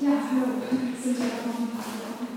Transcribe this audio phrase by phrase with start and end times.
[0.00, 0.62] Ja, hallo,
[1.02, 2.30] sind ja noch ein paar Wochen.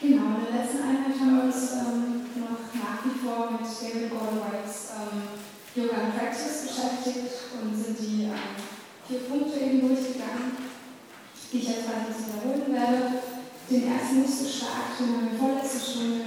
[0.00, 4.08] Genau, in der letzten Einheit haben wir uns ähm, noch nach wie vor mit David
[4.08, 5.44] Gordon Whites ähm,
[5.76, 8.56] Yoga and Practice beschäftigt und sind die ähm,
[9.06, 10.56] vier Punkte eben durchgegangen,
[11.52, 13.20] die ich jetzt weiter wiederholen werde.
[13.68, 16.23] Den ersten nicht so stark, den haben wir vorletzte Stunde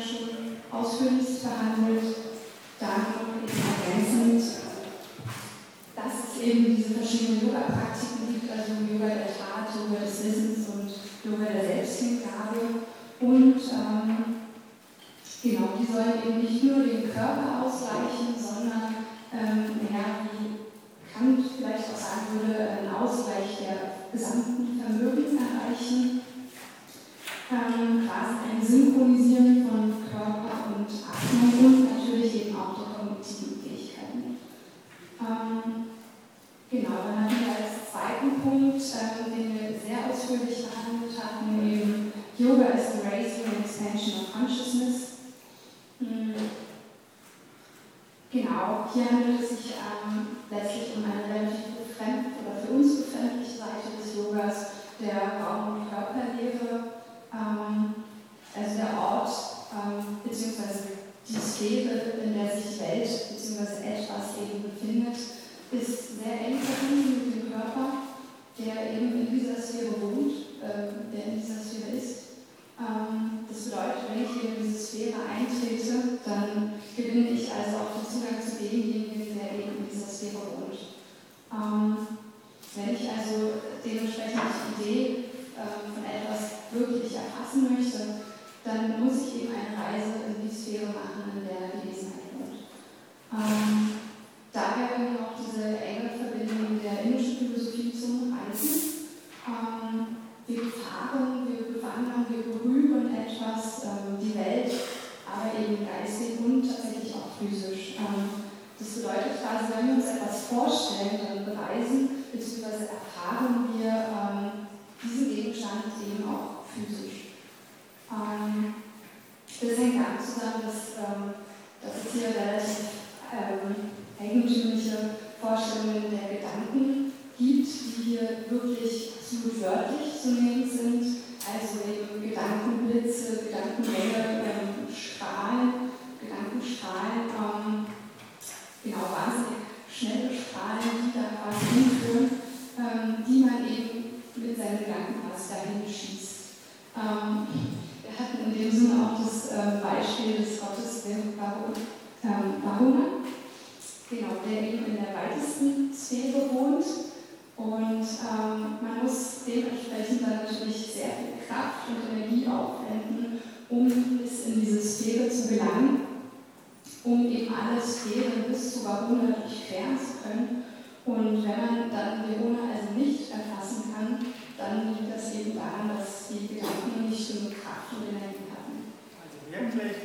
[167.07, 170.63] um eben alle Sphären bis zu Varuna durchqueren zu können.
[171.05, 174.19] Und wenn man dann Verona also nicht erfassen kann,
[174.57, 178.91] dann liegt das eben daran, dass die Gedanken nicht genug Kraft und Energie hatten.
[179.15, 179.95] Also wirklich,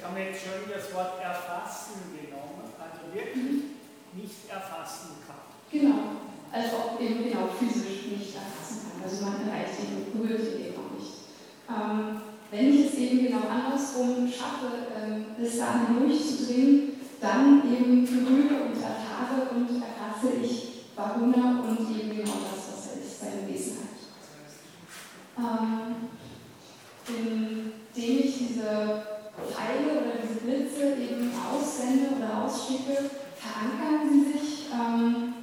[0.00, 3.76] wir haben jetzt schon das Wort erfassen genommen, also wirklich
[4.16, 5.44] nicht erfassen kann.
[5.68, 9.04] Genau, also auch eben genau physisch nicht erfassen kann.
[9.04, 11.28] Also man erreicht und berührt eben auch nicht.
[11.68, 18.64] Ähm, wenn ich es eben genau andersrum schaffe, ähm, bis dahin durchzudringen, dann eben berühre
[18.64, 23.86] und erfahre und erfasse ich Bahuna und eben genau das, was er ist, seine Wesenheit.
[25.38, 26.08] Ähm,
[27.08, 29.02] indem ich diese
[29.36, 35.34] Pfeile oder diese Blitze eben aussende oder ausschicke, verankern sie sich ähm,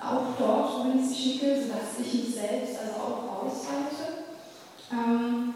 [0.00, 4.24] auch dort, wenn ich sie schicke, sodass ich mich selbst also auch aushalte.
[4.90, 5.51] Ähm,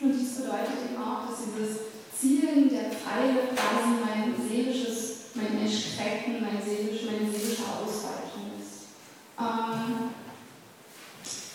[0.00, 6.40] und dies bedeutet eben auch, dass dieses Zielen der Pfeile quasi mein seelisches, mein Erstrecken,
[6.40, 8.92] mein seelisch, meine seelische Ausweitung ist.
[9.38, 10.12] Ähm,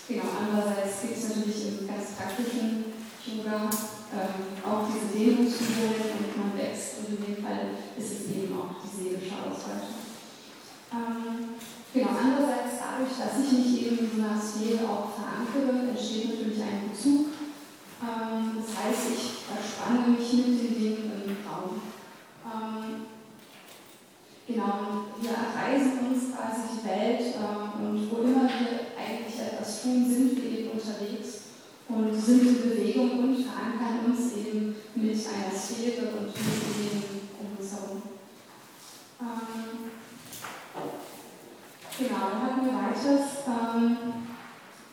[0.07, 2.93] genau, andererseits gibt es natürlich im ganz praktischen
[3.25, 3.69] Yoga
[4.11, 8.81] ähm, auch diese Dehnungsübungen und man wächst und in dem Fall ist es eben auch
[8.81, 10.01] die seelische Ausweitung.
[10.91, 11.55] Ähm,
[11.93, 16.61] genau, andererseits dadurch, dass ich mich eben in so einer Sphäre auch verankere, entsteht natürlich
[16.61, 17.30] ein Bezug.
[18.01, 21.81] Ähm, das heißt, ich verspanne mich mit den Dingen im Raum.
[22.43, 23.05] Ähm,
[24.47, 30.09] genau, wir erreisen uns quasi die Welt ähm, und wo immer wir eigentlich etwas tun,
[30.09, 31.41] sind wir eben unterwegs
[31.89, 37.57] und sind in Bewegung und verankern uns eben mit einer Sphäre und mit Ideen um
[37.59, 38.01] uns herum.
[41.99, 43.45] Genau, dann hatten wir weiteres,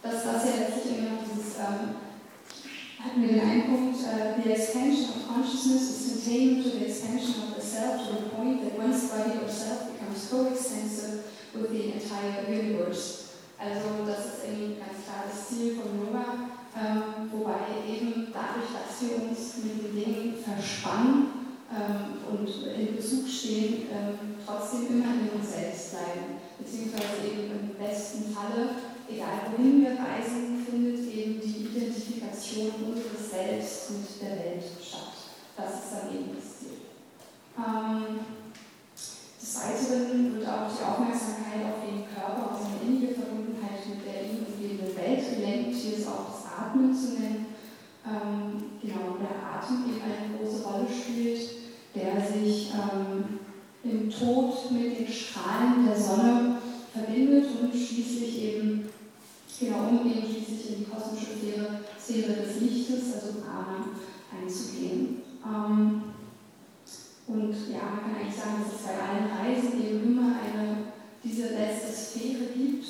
[0.02, 1.56] dass das ja letztlich immer dieses,
[3.03, 7.43] hatten wir den einen Punkt, uh, the expansion of consciousness is contained to the expansion
[7.47, 11.25] of the self to the point that one's body or self becomes coextensive
[11.55, 13.25] with the entire universe.
[13.59, 19.03] Also das ist irgendwie ganz klar das Ziel von Yoga, ähm, wobei eben dadurch, dass
[19.03, 21.27] wir uns mit den Dingen verspannen
[21.71, 27.75] ähm, und in Bezug stehen, ähm, trotzdem immer in uns selbst bleiben, beziehungsweise eben im
[27.75, 28.79] besten Falle,
[29.11, 31.69] egal wohin wir reisen, findet eben die
[32.49, 35.12] Identifikation unseres Selbst mit der Welt statt.
[35.56, 36.89] Das ist dann eben das Ziel.
[37.59, 38.21] Ähm,
[39.41, 44.25] des Weiteren wird auch die Aufmerksamkeit auf den Körper und seine innige Verbundenheit mit der
[44.25, 45.77] ihn umgebenden Welt gelenkt.
[45.77, 47.47] Hier ist auch das Atmen zu nennen.
[48.06, 51.41] Ähm, genau, der Atem eben eine große Rolle spielt,
[51.94, 53.41] der sich ähm,
[53.85, 56.59] im Tod mit den Strahlen der Sonne
[56.93, 58.89] verbindet und schließlich eben,
[59.59, 63.84] genau, um eben schließlich in die kosmische Sphäre, Sphäre des Lichtes, also Prana,
[64.32, 65.20] einzugehen.
[65.44, 66.02] Ähm,
[67.26, 70.88] und ja, man kann eigentlich sagen, dass es bei allen Reisen eben immer eine,
[71.22, 72.87] diese letzte Sphäre gibt,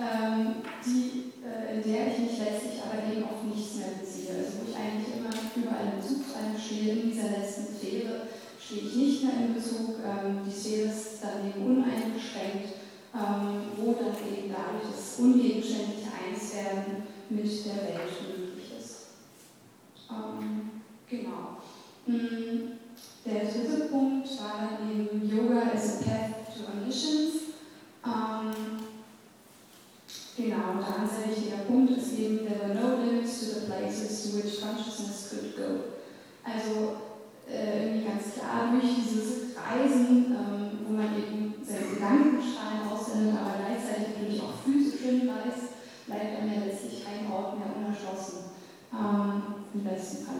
[0.00, 4.32] ähm, die, äh, in der ich mich letztlich aber eben auf nichts mehr beziehe.
[4.32, 6.24] Also wo ich eigentlich immer überall in Bezug
[6.56, 10.00] stehe, in dieser letzten Sphäre stehe ich nicht mehr in Bezug.
[10.00, 12.80] Ähm, die Sphäre ist dann eben uneingeschränkt,
[13.12, 18.43] ähm, wo dann eben dadurch das ungegenständliche Einswerden mit der Welt möglich.
[20.10, 20.70] Ähm,
[21.08, 21.58] genau.
[22.06, 22.74] Mm.
[23.24, 27.56] Der dritte Punkt war dann eben Yoga as a Path to Omniscience.
[28.04, 28.52] Ähm,
[30.36, 34.24] genau, da ein sehr wichtiger Punkt ist eben, there were no limits to the places
[34.24, 35.84] to which consciousness could go.
[36.44, 36.96] Also
[37.48, 43.56] äh, irgendwie ganz klar, durch dieses Reisen, ähm, wo man eben seine Gedankenstrahlen aussendet, aber
[43.64, 45.72] gleichzeitig natürlich auch physisch hinweist,
[46.06, 48.52] bleibt einem ja letztlich kein Ort mehr unerschlossen.
[48.92, 50.38] Ähm, Im besten Fall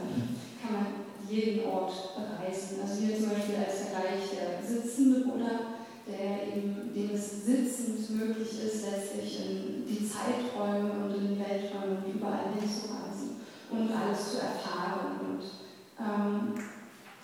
[0.63, 0.87] kann man
[1.29, 2.79] jeden Ort bereisen.
[2.81, 5.75] Also hier zum Beispiel als Vergleich der sitzende Buddha,
[6.07, 11.99] der eben, dem es sitzend möglich ist, letztlich in die Zeiträume und in die Welträume
[12.07, 15.19] überall hinzureisen und alles zu erfahren.
[15.19, 15.43] Und
[15.99, 16.55] ähm,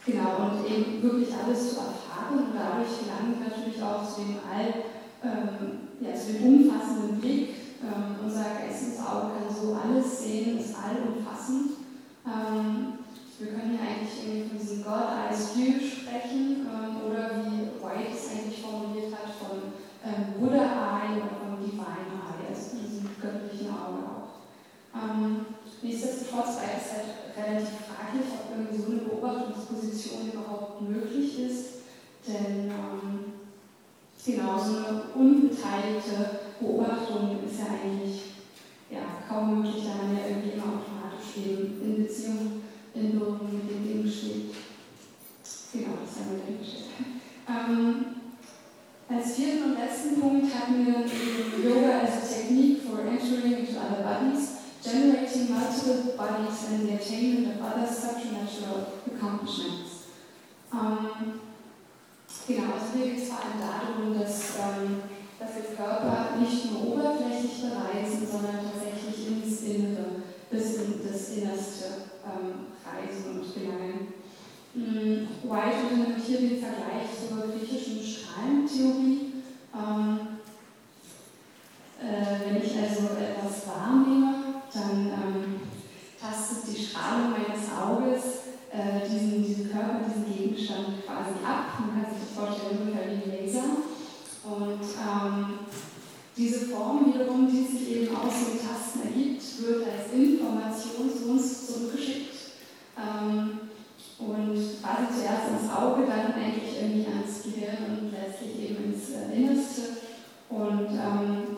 [0.05, 4.83] genau, und eben wirklich alles zu erfahren und dadurch gelangen natürlich auch zu dem all,
[5.23, 7.51] ähm, ja, zu dem umfassenden Blick.
[7.81, 11.80] Ähm, unser Geistesauge kann so alles sehen, ist allumfassend.
[12.27, 13.01] Ähm,
[13.39, 18.31] wir können ja eigentlich irgendwie von diesem God-Eyes View sprechen ähm, oder wie White es
[18.31, 19.73] eigentlich formuliert hat, von
[20.05, 24.45] ähm, Buddha-Eye oder vom Divine Eye, also von diesem göttlichen Auge auch.
[24.93, 25.47] Ähm,
[25.81, 31.89] nichtsdestotrotz war es halt relativ fraglich, ob irgendwie so eine Beobachtungsposition überhaupt möglich ist,
[32.29, 33.41] denn ähm,
[34.25, 38.23] genau so eine unbeteiligte Beobachtung ist ja eigentlich
[38.91, 40.90] ja, kaum möglich, da man ja irgendwie immer automatisch
[41.37, 42.63] eben in Beziehung
[42.95, 44.55] in Berührung mit den Dingen steht.
[45.73, 46.91] Genau, das haben wir dahingestellt.
[47.47, 48.21] Ähm,
[49.09, 51.03] als vierten und letzten Punkt hatten wir
[51.63, 57.55] Yoga as a technique for entering into other bodies, generating multiple bodies and the attainment
[57.55, 60.11] of other supernatural accomplishments.
[60.73, 61.41] Ähm,
[62.47, 65.03] genau, also hier geht es vor allem darum, dass, ähm,
[65.39, 68.80] dass wir Körper nicht nur oberflächlich bereisen, sondern bis
[71.41, 71.85] Innerste
[72.25, 74.15] ähm, reisen und gelangen.
[74.75, 79.33] Hm, White unternimmt hier den Vergleich zur griechischen Strahlentheorie.
[79.75, 80.21] Ähm,
[82.01, 85.61] äh, wenn ich also etwas wahrnehme, dann ähm,
[86.21, 91.81] tastet die Strahlung meines Auges äh, diesen, diesen Körper, diesen Gegenstand quasi ab.
[91.81, 93.65] Man kann sich das vorstellen, ungefähr wie Laser.
[94.45, 95.59] Und ähm,
[96.37, 98.70] diese Form wiederum, die sich eben aus ergibt,
[99.63, 102.35] wird als Information zu uns zurückgeschickt.
[102.97, 103.71] Ähm,
[104.21, 109.33] und quasi zuerst ins Auge, dann eigentlich irgendwie ans Gehirn und letztlich eben ins äh,
[109.33, 109.83] Innerste.
[110.51, 111.57] Und ähm,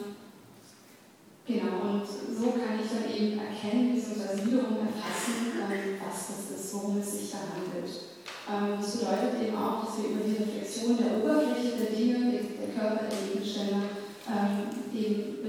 [1.46, 4.46] genau, und so kann ich dann eben erkennen, bzw.
[4.46, 7.90] wiederum erfassen, ähm, was das ist, worum es sich da handelt.
[8.46, 12.68] Ähm, das bedeutet eben auch, dass wir über die Reflexion der Oberfläche der Dinge, der
[12.74, 13.90] Körper, der Gegenstände
[14.28, 15.41] ähm, eben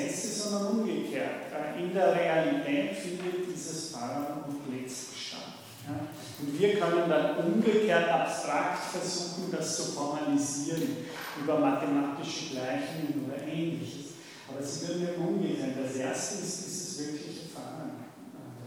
[0.00, 1.50] Prozesse, sondern umgekehrt.
[1.78, 5.40] In der Realität findet dieses Fallen und statt.
[5.86, 6.08] Ja?
[6.40, 10.96] Und wir können dann umgekehrt abstrakt versuchen, das zu formalisieren
[11.42, 14.12] über mathematische Gleichungen oder ähnliches.
[14.48, 15.76] Aber sie würden ja umgekehrt.
[15.82, 17.92] Das erste ist dieses wirkliche Fallen,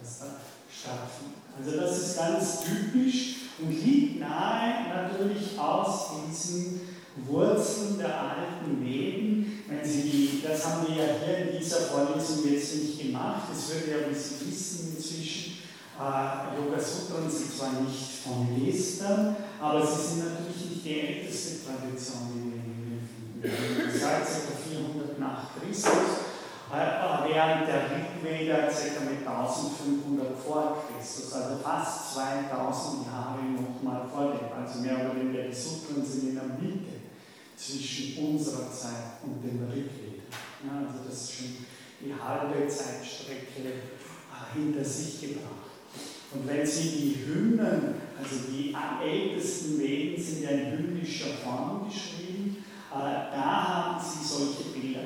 [0.01, 0.25] das da
[0.71, 1.43] stattfindet.
[1.57, 6.81] Also das ist ganz typisch und liegt nahe natürlich aus diesen
[7.27, 9.42] Wurzeln der alten Veden.
[9.83, 14.09] Sie das haben wir ja hier in dieser Vorlesung jetzt nicht gemacht, es wird ja,
[14.09, 15.53] wie Sie wissen, inzwischen
[15.97, 21.65] äh, Yoga Sutren sind zwar nicht von Estern, aber sie sind natürlich nicht die älteste
[21.65, 23.99] Tradition, die wir finden.
[23.99, 24.53] Seit ca.
[24.69, 26.23] 400 nach Christus
[26.73, 28.99] während der Rigveda ca.
[29.05, 35.43] mit 1500 vor Christus, also fast 2000 Jahre nochmal vor dem, also mehr oder weniger
[35.43, 36.92] die Sutren sind in der Mitte
[37.55, 40.23] zwischen unserer Zeit und dem Rigveda.
[40.65, 41.47] Ja, also das ist schon
[42.01, 43.73] die halbe Zeitstrecke
[44.53, 45.71] hinter sich gebracht.
[46.33, 52.63] Und wenn Sie die Hymnen, also die ältesten Veden sind ja in hymnischer Form geschrieben,
[52.91, 55.01] da haben Sie solche Bilder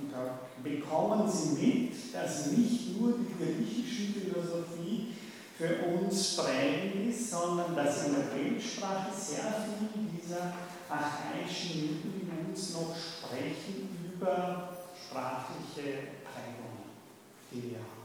[0.00, 5.08] und da bekommen Sie mit, dass nicht nur die griechische Philosophie
[5.56, 10.52] für uns prägend ist, sondern dass in der Weltsprache sehr viel dieser
[10.90, 16.90] archaischen Mythen in uns noch sprechen über sprachliche Prägungen,
[17.50, 18.00] die wir haben.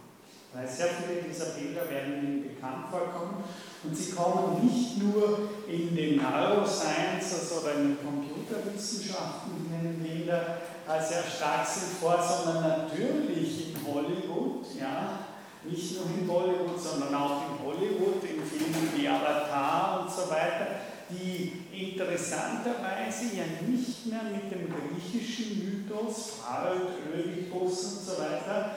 [0.53, 3.43] Weil sehr viele dieser Bilder werden Ihnen bekannt vorkommen
[3.83, 10.61] und sie kommen nicht nur in den Neurosciences oder in den Computerwissenschaften, in denen Bilder
[10.87, 15.19] sehr stark sind vor, sondern natürlich in Hollywood, ja,
[15.63, 20.67] nicht nur in Bollywood, sondern auch in Hollywood, in Filmen wie Avatar und so weiter,
[21.09, 28.71] die interessanterweise ja nicht mehr mit dem griechischen Mythos, Freud, Oedipus und so weiter,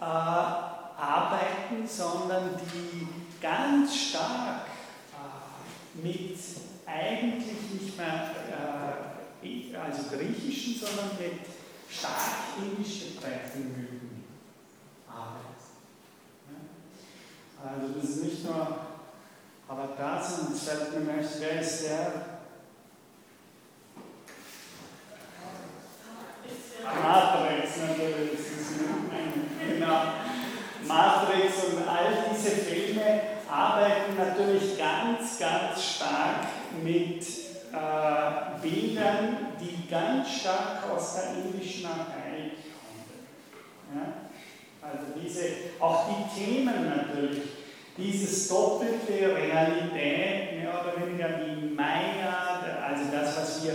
[0.00, 3.08] äh, arbeiten, sondern die
[3.40, 4.66] ganz stark
[5.12, 6.38] äh, mit
[6.86, 8.30] eigentlich nicht mehr
[9.42, 11.46] äh, also griechischen, sondern mit
[11.88, 14.24] stark indisch geprägten Mythen
[15.08, 15.48] arbeiten.
[17.62, 18.78] Also das ist nicht nur
[19.68, 22.37] Aber da sind, fällt mir nicht, wer ist der?
[26.84, 28.38] Matrix natürlich,
[29.68, 30.02] genau.
[30.86, 33.20] Matrix und all diese Filme
[33.50, 36.46] arbeiten natürlich ganz, ganz stark
[36.82, 43.94] mit äh, Bildern, die ganz stark aus der indischen Archaik kommen.
[43.94, 44.28] Ja?
[44.80, 45.44] Also diese,
[45.80, 47.42] auch die Themen natürlich,
[47.96, 53.74] dieses doppelte Realität, mehr oder weniger wie Maya, also das, was wir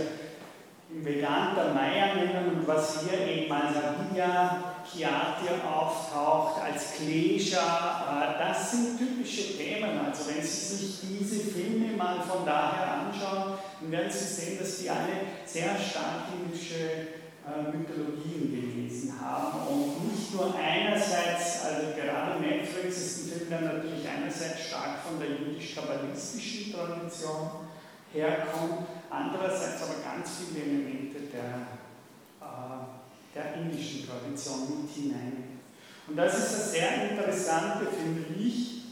[0.94, 8.38] im Vedanta Maya nennen und was hier eben als Avidya, Khyatya auftaucht, als Klesha, äh,
[8.38, 9.98] das sind typische Themen.
[10.06, 14.78] Also wenn Sie sich diese Filme mal von daher anschauen, dann werden Sie sehen, dass
[14.78, 16.84] die alle sehr stark indische
[17.44, 23.60] äh, Mythologien gelesen haben und nicht nur einerseits, also gerade Netflix ist ein Film, der
[23.60, 27.50] natürlich einerseits stark von der jüdisch-kabbalistischen Tradition
[28.12, 31.66] herkommt, andererseits aber ganz viele Elemente der,
[32.40, 35.60] äh, der indischen Tradition mit hinein.
[36.06, 38.82] Und das ist eine sehr interessante, finde ich,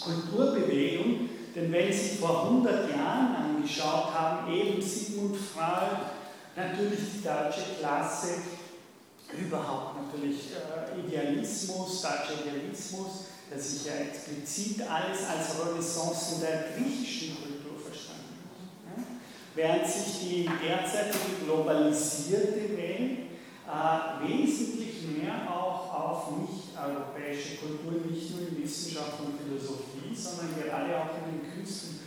[0.00, 5.96] Kulturbewegung, denn wenn Sie vor 100 Jahren angeschaut haben, eben Sigmund Freud,
[6.54, 8.42] natürlich die deutsche Klassik,
[9.32, 16.64] überhaupt natürlich äh, Idealismus, deutscher Idealismus, dass sich ja explizit alles als Renaissance in der
[16.76, 18.98] griechischen Kultur verstanden hat.
[18.98, 19.04] Ja?
[19.56, 23.20] Während sich die derzeitige globalisierte Welt
[23.66, 30.94] äh, wesentlich mehr auch auf nicht-europäische Kultur, nicht nur in Wissenschaft und Philosophie, sondern gerade
[30.94, 32.00] auch in den Künsten,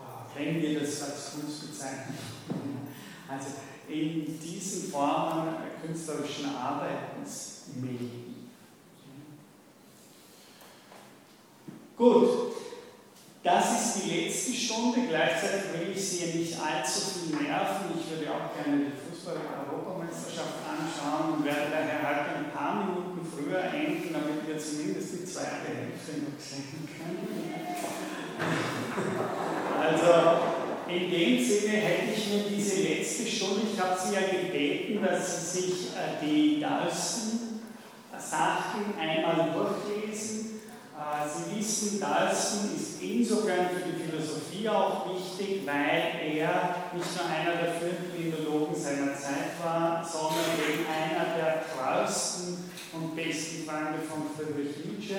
[0.00, 2.16] äh, wenn wir das als Kunst bezeichnen.
[3.28, 3.48] Also
[3.88, 8.50] in diesen Formen künstlerischen Arbeitens melden.
[11.96, 12.52] Gut,
[13.46, 15.06] das ist die letzte Stunde.
[15.08, 17.94] Gleichzeitig will ich Sie nicht allzu viel nerven.
[17.94, 23.70] Ich würde auch gerne die Fußball-Europameisterschaft anschauen und werde daher heute ein paar Minuten früher
[23.70, 27.54] enden, damit wir zumindest die zweite Hälfte noch sehen können.
[29.80, 30.10] Also,
[30.88, 35.52] in dem Sinne hätte ich nur diese letzte Stunde, ich habe Sie ja gebeten, dass
[35.52, 37.60] Sie sich äh, die Dalsten
[38.18, 40.45] Sachen einmal durchlesen.
[40.96, 47.26] Äh, Sie wissen, Dalsten ist insofern für die Philosophie auch wichtig, weil er nicht nur
[47.28, 54.00] einer der führenden Philologen seiner Zeit war, sondern eben einer der treuesten und besten Freunde
[54.08, 55.16] von Friedrich Nietzsche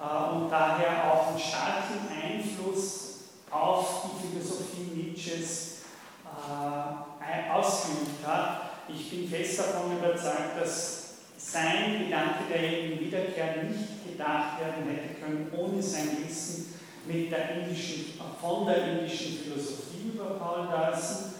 [0.00, 3.10] äh, und daher auch einen starken Einfluss
[3.50, 5.82] auf die Philosophie Nietzsches
[6.24, 8.70] äh, ausgeübt hat.
[8.88, 11.00] Ich bin fest davon überzeugt, dass
[11.36, 16.74] sein Gedanke der ewigen Wiederkehr nicht gedacht werden hätte können ohne sein Wissen
[17.06, 21.32] mit der indischen, von der indischen Philosophie über Paul Dawson,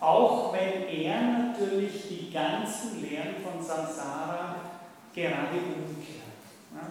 [0.00, 4.56] auch wenn er natürlich die ganzen Lehren von Samsara
[5.14, 6.24] gerade umkehrt.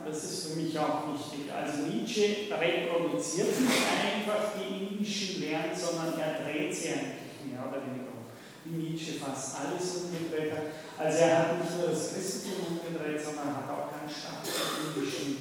[0.06, 1.52] Das ist für mich auch wichtig.
[1.54, 3.84] Also Nietzsche reproduziert nicht
[4.16, 8.32] einfach die indischen Lehren, sondern er dreht sie eigentlich mehr oder weniger um.
[8.64, 11.06] Wie Nietzsche fast alles umgedreht hat.
[11.06, 15.38] Also er hat nicht nur das Christentum umgedreht, sondern hat auch ganz stark die indischen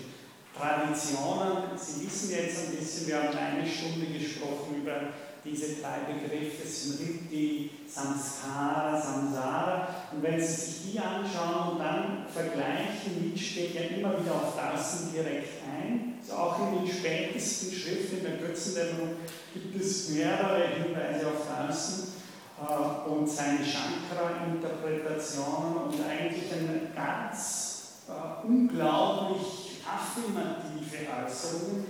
[0.56, 1.76] Traditionen.
[1.76, 5.08] Sie wissen jetzt ein bisschen, wir haben eine Stunde gesprochen über
[5.44, 9.88] diese drei Begriffe Smriti, Samskara, Samsara.
[10.12, 14.54] Und wenn Sie sich die anschauen und dann vergleichen, Nietzsche steht ja immer wieder auf
[14.56, 16.14] Dassen direkt ein.
[16.20, 19.16] Also auch in den spätesten Schriften in der Götzendämmerung
[19.52, 22.12] gibt es mehrere Hinweise auf Dassen
[22.60, 27.71] äh, und seine Shankara-Interpretationen und eigentlich eine ganz
[28.08, 31.86] äh, unglaublich affirmative Äußerung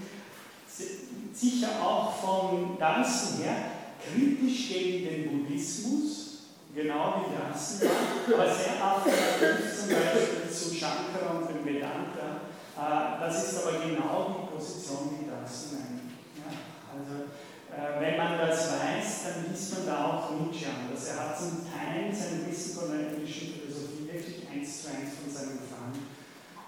[1.34, 3.56] sicher auch von Danzen her
[4.00, 6.38] kritisch gegen den Buddhismus,
[6.74, 12.42] genau wie war, aber sehr affirmativ zum Beispiel zu Shankara und dem Vedanta.
[12.76, 16.12] Äh, das ist aber genau die Position, die Danzen meint.
[16.38, 16.50] Ja,
[16.94, 17.30] also,
[17.70, 20.90] äh, wenn man das weiß, dann liest man da auch Nietzsche an.
[20.92, 25.14] Dass er hat zum Teil sein Wissen von der indischen Philosophie wirklich eins zu eins
[25.22, 25.98] von seinem Freund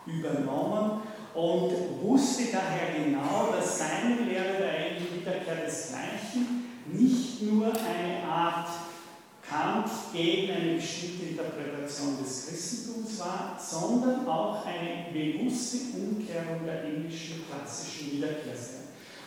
[0.07, 1.03] übernommen
[1.35, 8.69] und wusste daher genau, dass seine Lehre der ewigen Wiederkehr desgleichen nicht nur eine Art
[9.49, 17.45] Kampf gegen eine bestimmte Interpretation des Christentums war, sondern auch eine bewusste Umkehrung der englischen
[17.47, 18.85] klassischen Wiederkehrslehre.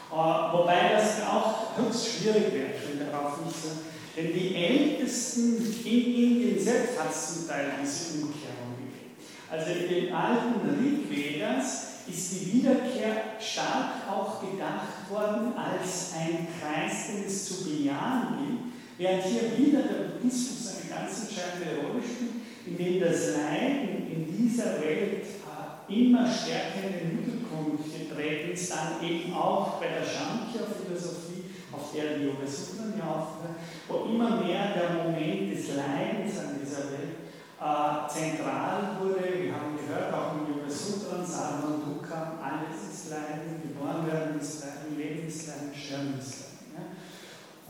[0.09, 3.69] Äh, wobei das auch höchst schwierig wäre, ich will darauf nicht so.
[4.17, 9.13] Denn die Ältesten in Indien selbst hat zum Teil diese Umkehrung gegeben.
[9.47, 17.09] Also in den alten Rigvedas ist die Wiederkehr stark auch gedacht worden als ein Kreis,
[17.09, 22.41] den es zu bejahen gilt, während hier wieder der Buddhismus eine ganz entscheidende Rolle spielt,
[22.65, 29.07] indem das Leiden in dieser Welt äh, immer stärker in den Mittelpunkt getreten ist, dann
[29.07, 30.86] eben auch bei der Shankhya-Philosophie,
[31.77, 36.57] auf der die Yoga Sutren ja aufhört, wo immer mehr der Moment des Leidens an
[36.59, 37.29] dieser Welt
[37.61, 39.21] äh, zentral wurde.
[39.21, 44.39] Wir haben gehört, auch im Yoga Sutran, Sadhana und Dukkha, alles ist Leiden, geboren werden
[44.39, 46.89] ist Leiden, Leben ist Leiden, Sterben ist Leiden.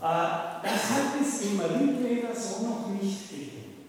[0.00, 3.84] Äh, das hat es im Ringleiter so noch nicht gegeben,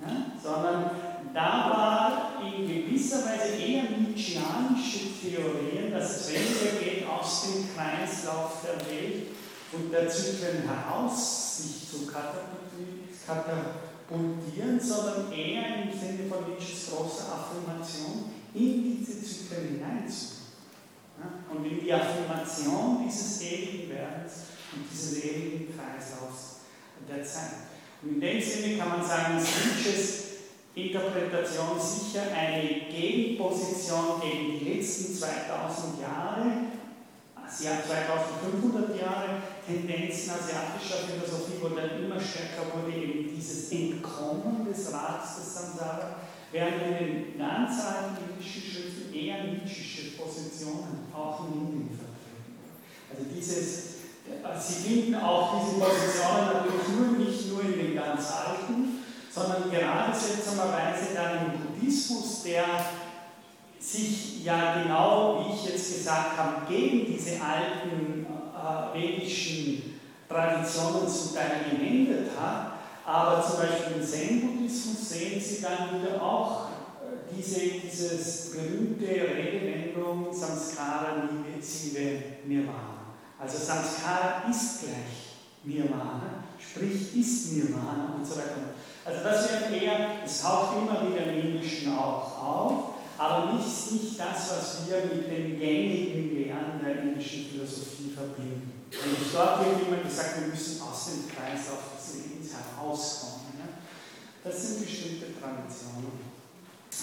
[0.00, 0.38] ja?
[0.40, 0.90] sondern
[1.34, 8.62] da war in gewisser Weise eher Nietzscheanische Theorien, dass es weniger geht aus dem Kreislauf
[8.62, 9.33] der Welt
[9.76, 17.24] und der Zyklen heraus sich zu katapultieren, katapultieren, sondern eher im Sinne von Nietzsches großer
[17.32, 20.44] Affirmation in diese Zyklen hineinzugehen.
[21.18, 21.54] Ja?
[21.54, 24.32] Und in die Affirmation dieses ewigen Werdens
[24.72, 26.60] und dieses ewigen Kreislaufs
[27.08, 27.68] der Zeit.
[28.02, 30.24] Und in dem Sinne kann man sagen, dass Nietzsches
[30.74, 36.46] Interpretation sicher eine Gegenposition gegen die letzten 2000 Jahre,
[37.54, 44.66] also ja 2500 Jahre Tendenzen asiatischer Philosophie, wo dann immer stärker wurde eben dieses Entkommen
[44.66, 46.16] des Rats des Samsara,
[46.50, 52.58] während in den ganz alten indischen Schriften eher nietzsche Positionen auch in Indien vertreten.
[53.10, 53.94] Also dieses,
[54.58, 58.98] Sie finden auch diese Positionen natürlich nur, nicht nur in den ganz alten,
[59.30, 62.64] sondern gerade seltsamerweise dann im Buddhismus, der
[63.84, 71.34] sich ja genau, wie ich jetzt gesagt habe, gegen diese alten äh, vedischen Traditionen zum
[71.34, 72.72] Teil gewendet hat.
[73.06, 80.32] Aber zum Beispiel im Zen-Buddhismus sehen Sie dann wieder auch äh, diese dieses berühmte Redewendung
[80.32, 81.28] Samskara
[81.60, 83.14] Sive Nirvana.
[83.38, 88.74] Also Samskara ist gleich Nirvana, sprich ist Nirvana und so weiter.
[89.04, 94.18] Also das wird eher, es taucht immer wieder im Indischen auch auf, aber nicht, nicht
[94.18, 98.84] das, was wir mit den gängigen Lehren der indischen Philosophie verbinden.
[98.90, 103.58] Und dort wird immer gesagt, wir müssen aus dem Kreislauf des Lebens herauskommen.
[103.58, 103.68] Ne?
[104.42, 106.20] Das sind bestimmte Traditionen,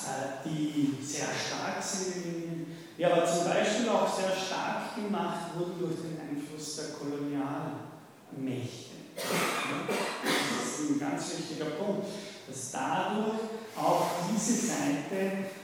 [0.08, 2.66] äh, die sehr stark sind in Indien,
[2.98, 8.92] die aber zum Beispiel auch sehr stark gemacht wurden durch den Einfluss der Kolonialmächte.
[9.16, 12.08] Das ist ein ganz wichtiger Punkt,
[12.48, 15.16] dass dadurch auch diese Seite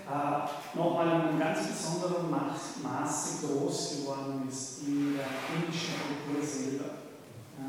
[0.07, 6.85] äh, nochmal in einem ganz besonderen Maße groß geworden ist in der indischen Kultur selber.
[7.57, 7.65] Ja,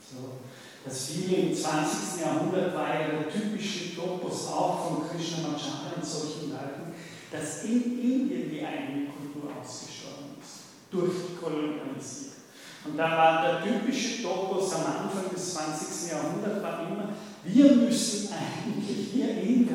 [0.00, 0.38] so.
[0.84, 2.24] Das viele im 20.
[2.24, 6.94] Jahrhundert war ja der typische Topos auch von Krishnamacharya und solchen Leuten,
[7.30, 12.38] dass in Indien die eigene Kultur ausgestorben ist, durch die Kolonialisierung.
[12.86, 16.10] Und da war der typische Topos am Anfang des 20.
[16.10, 17.12] Jahrhunderts war immer,
[17.44, 19.74] wir müssen eigentlich, wir Inder,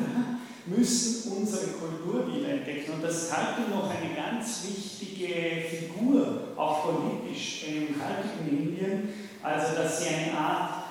[0.66, 2.94] müssen unsere Kultur wiederentdecken.
[2.94, 9.08] Und das heute noch eine ganz wichtige Figur, auch politisch im heutigen Indien,
[9.42, 10.84] also dass sie eine Art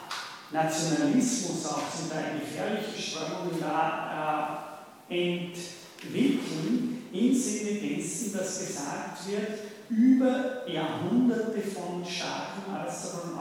[0.52, 9.60] Nationalismus, auch zum Teil gefährliche Strömungen da äh, entwickeln, im Sinne dessen, dass gesagt wird,
[9.90, 13.38] über Jahrhunderte von starken äußeren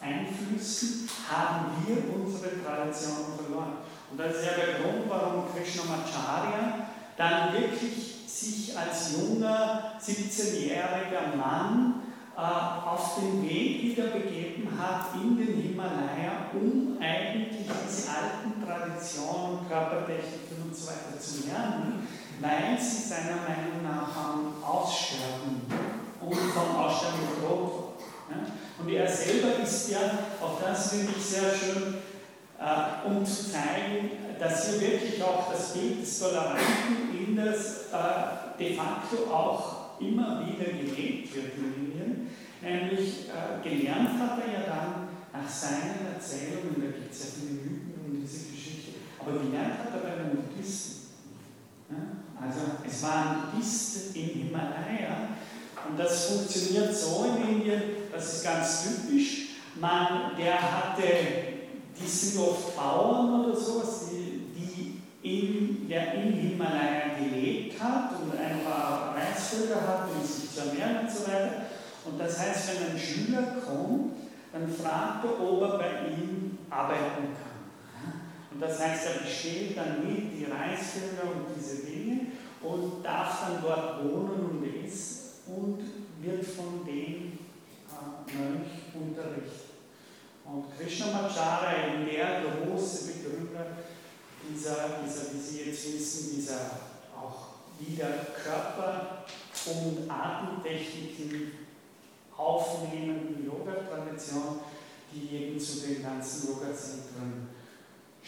[0.00, 3.78] Einflüssen haben wir unsere Tradition verloren.
[4.10, 12.02] Und das ist ja der Grund, warum Krishnamacharya dann wirklich sich als junger, 17-jähriger Mann
[12.36, 19.68] äh, auf den Weg wieder begeben hat in den Himalaya, um eigentlich diese alten Traditionen,
[19.68, 22.06] Körpertechniken und so weiter zu lernen,
[22.40, 25.62] weil sie seiner Meinung nach am Aussterben
[26.20, 27.77] und vom Aussterben bedroht.
[28.78, 29.98] Und er selber ist ja,
[30.40, 31.94] auch das finde ich sehr schön,
[32.60, 38.76] äh, um zu zeigen, dass hier wirklich auch das Bild des toleranten Inders äh, de
[38.76, 42.30] facto auch immer wieder gelebt wird in Indien.
[42.62, 47.60] Nämlich äh, gelernt hat er ja dann nach seinen Erzählungen, da gibt es ja viele
[47.62, 51.08] Mythen um diese Geschichte, aber gelernt hat er bei den Buddhisten.
[51.90, 51.96] Ja?
[52.40, 55.37] Also es war ein Buddhist im Himalaya
[55.88, 59.48] und das funktioniert so in Indien, das ist ganz typisch.
[59.80, 61.04] Man, der hatte
[62.00, 68.38] die sind oft Bauern oder sowas, die, die in, der im Himalaya gelebt hat und
[68.38, 71.62] ein paar Reisvölker hat, um sich zu ernähren und so weiter.
[72.04, 74.12] Und das heißt, wenn ein Schüler kommt,
[74.52, 77.48] dann fragt er, ob er bei ihm arbeiten kann.
[78.52, 82.20] Und das heißt, er bestellt dann mit die Reisfelder und diese Dinge.
[82.60, 84.57] und darf dann dort wohnen und
[85.58, 85.80] und
[86.20, 87.38] wird von dem
[87.88, 89.68] äh, Mönch unterrichtet.
[90.44, 93.66] Und Krishnamacharya, der große Begründer
[94.48, 96.70] dieser, dieser, wie Sie jetzt wissen, dieser
[97.14, 98.08] auch wieder
[98.42, 99.24] Körper-
[99.66, 101.52] und Atemtechniken
[102.36, 104.60] aufnehmenden Yoga-Tradition,
[105.12, 107.47] die eben zu den ganzen Yoga-Zentren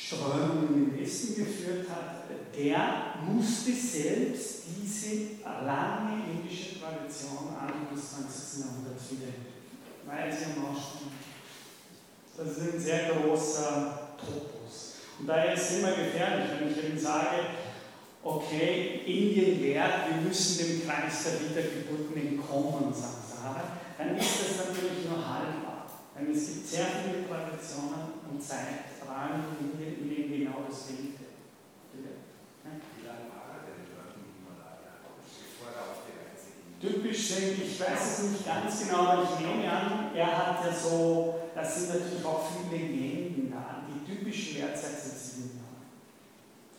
[0.03, 2.25] Strömungen im Westen geführt hat,
[2.57, 8.65] der musste selbst diese lange indische Tradition Anfang des 20.
[8.65, 11.13] Jahrhunderts sie am Ausstand.
[12.37, 14.95] Das ist ein sehr großer Topos.
[15.19, 17.37] Und daher ist es immer gefährlich, wenn ich eben sage,
[18.23, 25.05] okay, Indien lehrt, wir müssen dem Kreis der Wiedergeburten entkommen, Samsara, dann ist das natürlich
[25.09, 25.87] nur halbbar.
[26.17, 31.15] Denn es gibt sehr viele Traditionen und Zeiträume in denen genau das ging?
[36.81, 40.73] Typisch sind, ich weiß es nicht ganz genau, aber ich nehme an, er hat ja
[40.73, 45.85] so, das sind natürlich auch viele Legenden da, die typischen Lehrzeit sind sieben Jahre.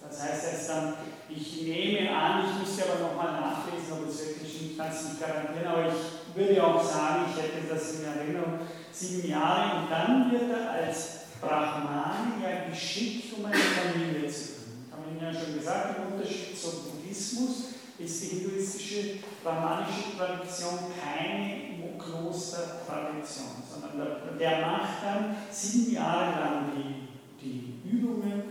[0.01, 0.93] Das heißt, er ist dann,
[1.29, 5.19] ich nehme an, ich müsste aber nochmal nachlesen, ob es wirklich nicht, kann es nicht
[5.21, 8.59] garantieren, aber ich würde auch sagen, ich hätte das in Erinnerung,
[8.91, 14.85] sieben Jahre und dann wird er als Brahmane ja geschickt, um eine Familie zu gründen.
[14.87, 17.51] Ich habe Ihnen ja schon gesagt, im Unterschied zum Buddhismus
[17.97, 19.01] ist die hinduistische
[19.43, 21.61] brahmanische Tradition keine
[22.01, 23.97] Klostertradition, sondern
[24.37, 27.07] der, macht dann sieben Jahre lang die,
[27.39, 28.41] die Übungen.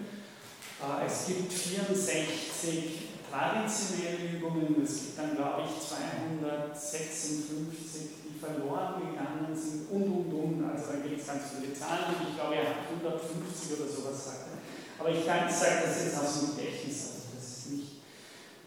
[0.80, 9.52] Äh, Es gibt 64 traditionelle Übungen, es gibt dann, glaube ich, 256, die verloren gegangen
[9.52, 10.64] sind und und und.
[10.64, 14.48] Also da gibt es ganz viele Zahlen ich glaube, er hat 150 oder sowas sagt
[14.48, 14.58] er.
[15.00, 17.92] Aber ich kann sage das jetzt aus dem Gedächtnis, also das ist nicht,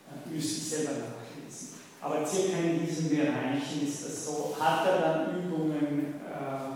[0.09, 1.81] äh, müsste ich selber nachlesen.
[2.01, 6.73] Aber circa in diesen Bereichen ist das so, hat er dann Übungen äh,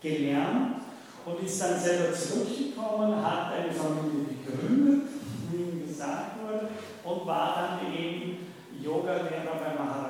[0.00, 0.82] gelernt
[1.24, 5.08] und ist dann selber zurückgekommen, hat eine Familie gegründet,
[5.50, 6.68] wie ihm gesagt wurde,
[7.04, 8.38] und war dann eben
[8.82, 10.01] Yoga-Lehrer bei Meißen.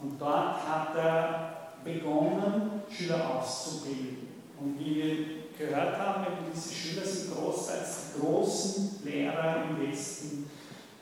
[0.00, 4.28] Und dort hat er begonnen, Schüler auszubilden.
[4.60, 5.16] Und wie wir
[5.58, 10.50] gehört haben, eben diese Schüler sind großteils die großen Lehrer im Westen,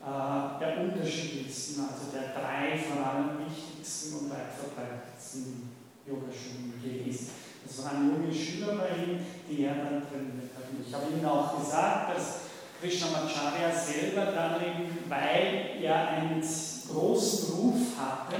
[0.01, 5.69] äh, der unterschiedlichsten, also der drei vor allem wichtigsten und weit verbreitetsten
[6.05, 7.29] Yogaschulen gewesen.
[7.65, 10.63] Das waren junge Schüler bei ihm, die er dann trainiert hat.
[10.85, 12.39] Ich habe Ihnen auch gesagt, dass
[12.79, 18.35] Krishnamacharya selber dann eben, weil er einen großen Ruf hatte,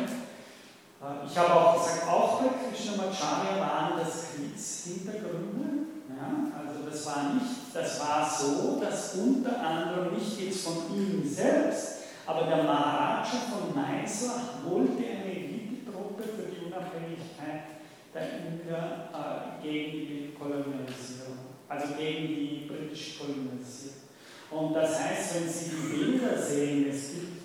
[1.30, 5.88] ich habe auch gesagt, auch bei Krishnamacharya waren das Kriegshintergründe.
[6.10, 11.28] Ja, also das war nicht, das war so, dass unter anderem nicht jetzt von ihm
[11.28, 17.78] selbst, aber der Maharaja von Mysore wollte eine Elitetruppe für die Unabhängigkeit
[18.14, 21.38] der Inder äh, gegen die Kolonialisierung,
[21.70, 24.08] also gegen die britische Kolonialisierung.
[24.50, 27.37] Und das heißt, wenn Sie die Bilder sehen, es gibt,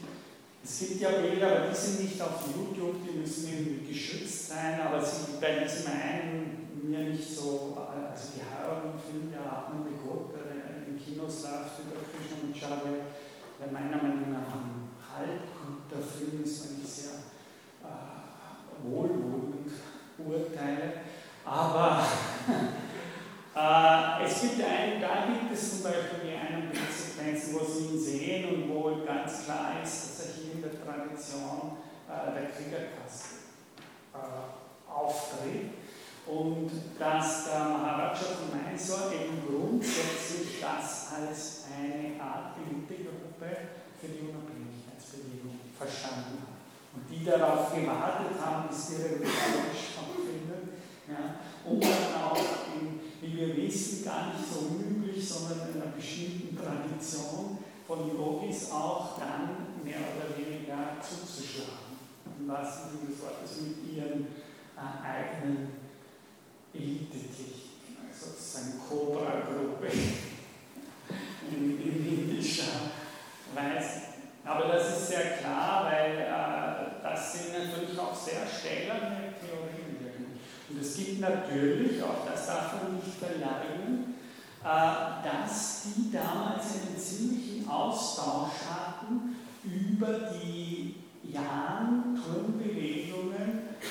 [0.72, 4.80] es gibt ja Bilder, aber die sind nicht auf YouTube, die müssen irgendwie geschützt sein,
[4.80, 10.88] aber sie, bei diesem einen mir nicht so, also die Heroin-Film, der Atmen Gott, der
[10.88, 13.04] in Kinos läuft, über Krishnamacharya,
[13.60, 17.20] der meiner Meinung nach ein halbguter Film ist, wenn ich sehr
[17.84, 19.72] äh, wohlwollend
[20.18, 20.92] urteile.
[21.44, 22.06] Aber
[23.54, 28.00] äh, es gibt einen, da gibt es zum Beispiel die einen Bildsequenzen, wo Sie ihn
[28.00, 33.36] sehen und wo ganz klar ist, dass er hier in der Tradition äh, der Kriegerkaste
[34.14, 35.82] äh, auftritt
[36.26, 44.30] und dass der Maharaja von Mysore eben grundsätzlich das als eine Art Elitegruppe für die
[44.30, 46.62] Unabhängigkeitsbewegung verstanden hat.
[46.94, 50.78] Und die darauf gewartet haben, bis die Revolution stattfindet.
[51.08, 52.38] Ja, und dann auch,
[52.78, 58.70] in, wie wir wissen, gar nicht so unüblich, sondern in einer bestimmten Tradition von Yogis
[58.70, 61.81] auch dann mehr oder weniger zuzuschlagen.
[62.48, 64.26] Wahrsten Sinne des Wortes mit ihren
[64.76, 65.68] äh, eigenen
[66.74, 69.88] Elitetechniken, also sozusagen Cobra-Gruppe
[71.50, 72.90] in, in indischer
[73.54, 74.00] Weise.
[74.44, 79.92] Aber das ist sehr klar, weil äh, das sind natürlich auch sehr stählerne Theorien.
[80.72, 84.14] Und es gibt natürlich, auch das darf man nicht verleugnen,
[84.64, 90.91] äh, dass die damals einen ziemlichen Austausch hatten über die
[91.32, 93.88] Jan-Turmbewegungen, äh,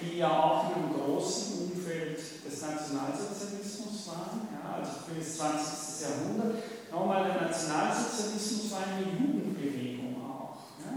[0.00, 6.02] die ja auch in einem großen Umfeld des Nationalsozialismus waren, ja, also für das 20.
[6.02, 6.62] Jahrhundert.
[6.92, 10.58] Nochmal, der Nationalsozialismus war eine Jugendbewegung auch.
[10.84, 10.92] Ja?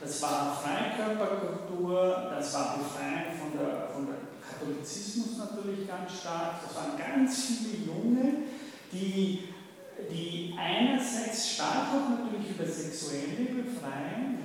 [0.00, 6.60] Das war Freikörperkultur, das war Befreiung von der, von der Katholizismus natürlich ganz stark.
[6.66, 8.26] Das waren ganz viele Junge,
[8.92, 9.48] die,
[10.10, 14.43] die einerseits stark auch natürlich über sexuelle Befreiung,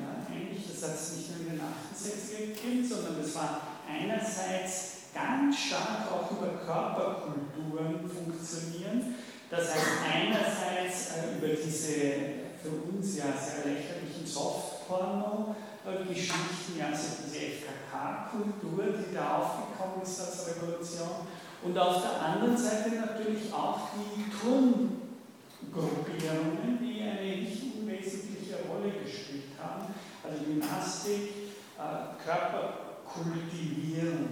[0.88, 6.50] es nicht nur in den 68er gegeben, sondern das war einerseits ganz stark auch über
[6.64, 9.16] Körperkulturen funktionieren.
[9.50, 18.84] Das heißt einerseits äh, über diese für uns ja sehr lächerlichen Softporno-Geschichten, also diese FKK-Kultur,
[19.00, 21.26] die da aufgekommen ist als Revolution.
[21.64, 29.52] Und auf der anderen Seite natürlich auch die Turngruppierungen, die eine nicht unwesentliche Rolle gespielt
[29.58, 29.94] haben.
[30.38, 31.32] Gymnastik,
[31.78, 34.30] äh, Körperkultivierung.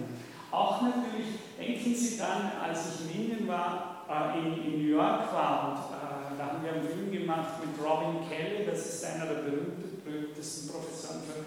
[0.50, 5.30] Auch natürlich, denken Sie dann, als ich in Indien war, äh, in, in New York
[5.32, 9.26] war und äh, da haben wir einen Film gemacht mit Robin Kelly, das ist einer
[9.26, 11.44] der berühmtesten Professoren für,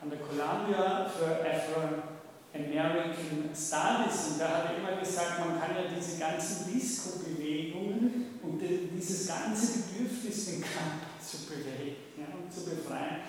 [0.00, 5.90] an der Columbia für Afro-American Studies und da hat er immer gesagt, man kann ja
[5.90, 13.22] diese ganzen Disco-Bewegungen und dieses ganze Bedürfnis, den Körper zu bewegen ja, und zu befreien,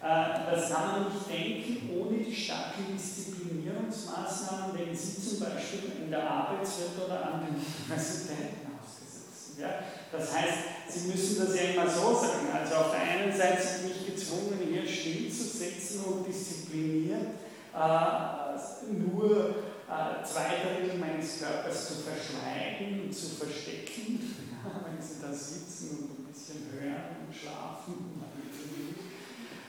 [0.00, 6.30] das kann man nicht denken ohne die starken Disziplinierungsmaßnahmen, denen Sie zum Beispiel in der
[6.30, 9.62] Arbeitswelt oder an den Universitäten ausgesetzt sind.
[9.62, 9.80] Ja?
[10.12, 12.48] Das heißt, Sie müssen das ja immer so sagen.
[12.52, 17.26] Also auf der einen Seite sind mich gezwungen, hier stillzusetzen und diszipliniert
[17.74, 19.50] äh, nur
[19.88, 24.20] äh, zwei Drittel meines Körpers zu verschweigen und zu verstecken,
[24.84, 28.15] wenn Sie da sitzen und ein bisschen hören und schlafen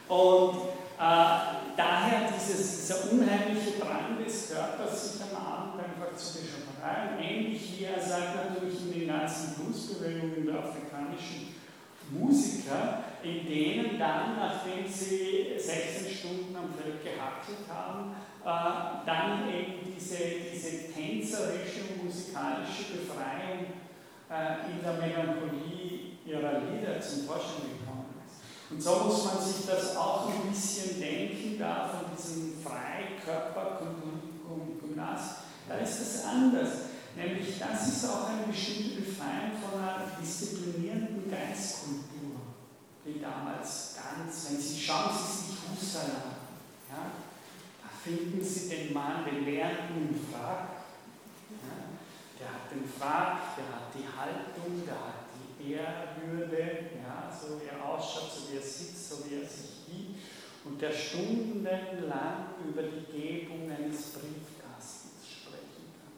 [0.08, 0.56] und
[0.98, 7.78] äh, daher dieses, dieser unheimliche Drang des Körpers, sich am Abend einfach zu beschreiben, ähnlich
[7.78, 11.54] wie er sagt natürlich in den ganzen Bluesbewegungen der afrikanischen
[12.10, 19.94] Musiker, in denen dann, nachdem sie 16 Stunden am Feld gehackelt haben, äh, dann eben
[19.94, 20.16] diese,
[20.52, 23.66] diese tänzerische musikalische Befreiung
[24.30, 27.87] äh, in der Melancholie ihrer Lieder zum Vorschein gekommen
[28.70, 35.48] und so muss man sich das auch ein bisschen denken, da von diesem Freikörper-Gymnasium.
[35.68, 36.70] Da ist es anders.
[37.14, 42.40] Nämlich, das ist auch eine bestimmte Befreiung von einer disziplinierenden Geistkultur,
[43.04, 46.10] die damals ganz, wenn Sie schauen, Sie sich Husserl
[46.90, 47.10] ja,
[47.82, 50.68] da finden Sie den Mann, den Lernenden im Frack.
[51.50, 51.74] Ja,
[52.38, 55.17] der hat den Frack, der hat die Haltung, der hat
[55.74, 60.16] Ehrwürde, ja, so wie er ausschaut, so wie er sitzt, so wie er sich hielt,
[60.64, 66.12] und der stundenlang über die Gebung eines Briefkastens sprechen kann.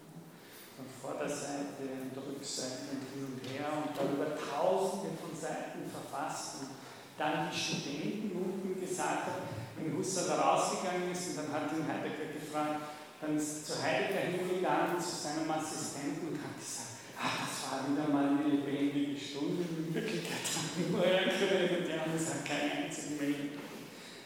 [0.77, 6.71] Von Vorderseite und Rückseite und hin und her und darüber tausende von Seiten verfasst und
[7.17, 9.43] dann die Studenten unten gesagt hat,
[9.77, 12.81] wenn Husserl rausgegangen ist und dann hat ihn Heidegger gefragt,
[13.21, 16.90] dann ist zu Heidegger hingegangen zu seinem Assistenten und hat gesagt,
[17.21, 19.65] ah, das war wieder mal eine lebendige Stunde.
[19.65, 23.51] In Wirklichkeit haben wir nur geredet, die haben gesagt, keine einzige Mail.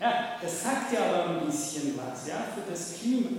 [0.01, 3.31] Ja, das sagt ja aber ein bisschen was ja, für das Klima.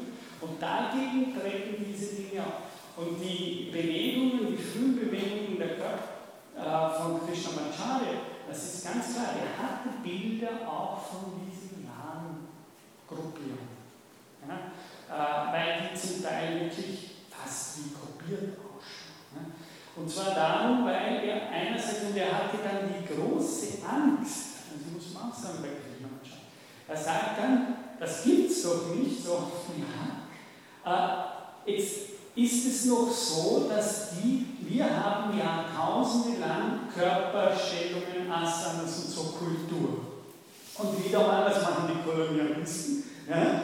[0.42, 2.98] Und dagegen treten diese Dinge auf.
[2.98, 6.16] Und die Bewegungen, die frühen Bewegungen der Körper
[6.56, 12.48] äh, von Krishnamacharya, das ist ganz klar, er hatte Bilder auch von diesen nahen
[13.08, 13.76] Gruppierungen.
[14.48, 14.72] Ja,
[15.10, 18.65] äh, weil die zum Teil wirklich fast wie kopiert
[19.98, 25.14] und zwar darum, weil er einerseits, und er hatte dann die große Angst, also muss
[25.14, 26.42] man auch sagen bei Klimaschutz,
[26.88, 31.32] er sagt dann, das gibt es doch nicht, so, ja,
[31.66, 39.12] äh, jetzt ist es noch so, dass die, wir haben Jahrtausende lang Körperstellungen, Asanas und
[39.12, 40.00] so Kultur.
[40.78, 43.04] Und wieder mal, was machen die Kolonialisten?
[43.30, 43.62] Ja?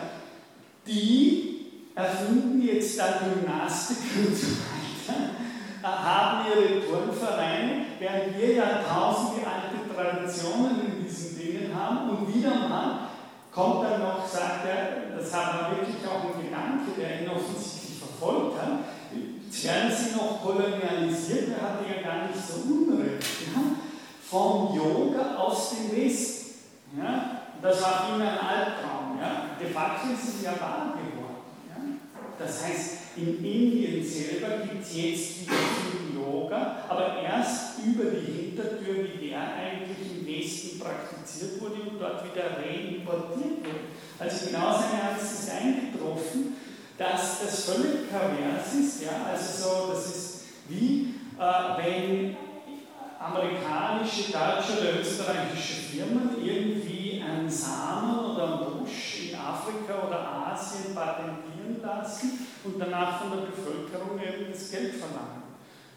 [0.87, 5.40] Die erfinden jetzt da Gymnastik und so weiter
[5.83, 12.67] haben ihre Turnvereine, während wir ja tausende alte Traditionen in diesen Dingen haben und wieder
[12.67, 13.07] mal
[13.51, 18.61] kommt dann noch, sagt er, das war wirklich auch ein Gedanke, der ihn offensichtlich verfolgt
[18.61, 18.79] hat,
[19.51, 23.61] sie noch kolonialisiert, er hatte ja gar nicht so Unrecht, ja,
[24.23, 26.41] vom Yoga aus dem Westen.
[26.97, 29.19] Ja, das war ihn ein Albtraum.
[29.19, 29.51] Ja.
[29.59, 31.41] De facto ist es ja wahr geworden.
[31.69, 31.75] Ja.
[32.39, 38.31] Das heißt, in Indien selber gibt es jetzt wieder viel Yoga, aber erst über die
[38.31, 43.91] Hintertür, wie der eigentlich im Westen praktiziert wurde und dort wieder reimportiert wurde.
[44.19, 46.55] Also genau seine Angst ist eingetroffen,
[46.97, 49.03] dass das völlig pervers ist.
[49.03, 49.27] Ja?
[49.29, 52.37] Also so, das ist wie äh, wenn
[53.19, 60.95] amerikanische, deutsche oder österreichische Firmen irgendwie einen Samen oder einen Busch in Afrika oder Asien
[60.95, 65.41] patentieren lassen und danach von der Bevölkerung eben das Geld verlangen.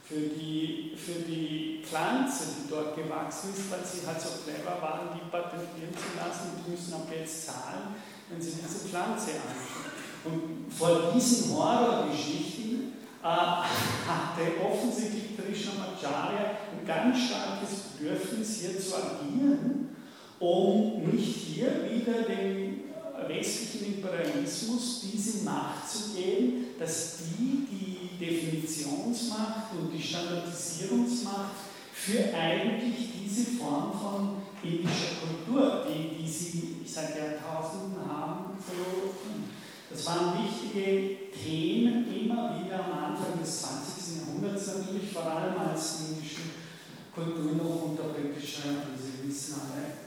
[0.05, 5.09] Für die, für die Pflanze, die dort gewachsen ist, weil sie halt so clever waren,
[5.15, 7.97] die patentieren zu lassen und die müssen ab jetzt zahlen,
[8.29, 9.95] wenn sie diese Pflanze anschauen.
[10.25, 12.93] Und vor diesen Horrorgeschichten
[13.23, 19.97] äh, hatte offensichtlich Krishnamacharya ein ganz starkes Bedürfnis, hier zu agieren,
[20.39, 22.84] um nicht hier wieder dem
[23.29, 31.57] westlichen Imperialismus diese Macht zu geben, dass die die Definitionsmacht und die Standardisierungsmacht
[31.93, 39.51] für eigentlich diese Form von indischer Kultur, die, die sie seit Jahrtausenden haben, verloren.
[39.91, 44.17] Das waren wichtige Themen immer wieder am Anfang des 20.
[44.19, 46.43] Jahrhunderts natürlich, vor allem als die indische
[47.15, 49.55] Kultur noch unter britischer, wie Sie wissen,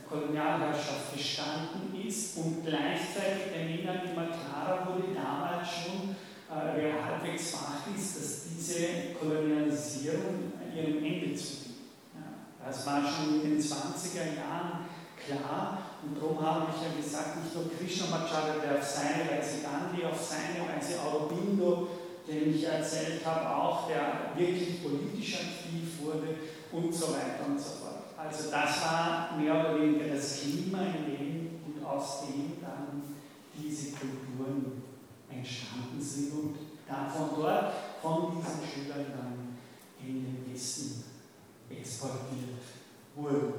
[0.09, 6.15] Kolonialherrschaft gestanden ist und gleichzeitig den Männern immer klarer wurde damals schon,
[6.49, 11.75] äh, wer halbwegs wach ist, dass diese Kolonialisierung ihrem Ende zugeht.
[12.15, 14.85] Ja, das war schon in den 20er Jahren
[15.17, 20.05] klar und darum habe ich ja gesagt, nicht nur Krishnamacharya, der auf seine Weise Gandhi,
[20.05, 21.89] auf seine Weise Aurobindo,
[22.27, 26.35] den ich erzählt habe, auch, der wirklich politisch aktiv wurde
[26.71, 27.97] und so weiter und so fort.
[28.17, 31.16] Also das war mehr oder weniger das Klima, in dem
[31.97, 33.01] aus dem dann
[33.57, 34.83] diese Kulturen
[35.29, 36.55] entstanden sind und
[36.87, 39.57] davon dort von diesen Schülern dann
[39.99, 41.03] in den Westen
[41.69, 42.61] exportiert
[43.15, 43.53] wurden,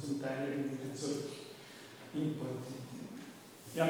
[0.00, 1.30] zum Teil eben wieder zurück
[2.12, 2.76] importiert.
[3.74, 3.88] Ja,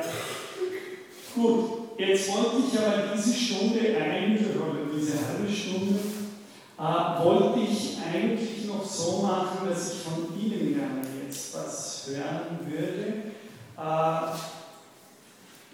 [1.35, 5.99] gut, jetzt wollte ich aber diese Stunde eigentlich, oder diese halbe Stunde,
[6.79, 12.59] äh, wollte ich eigentlich noch so machen, dass ich von Ihnen gerne jetzt was hören
[12.67, 13.26] würde.
[13.79, 14.37] Äh,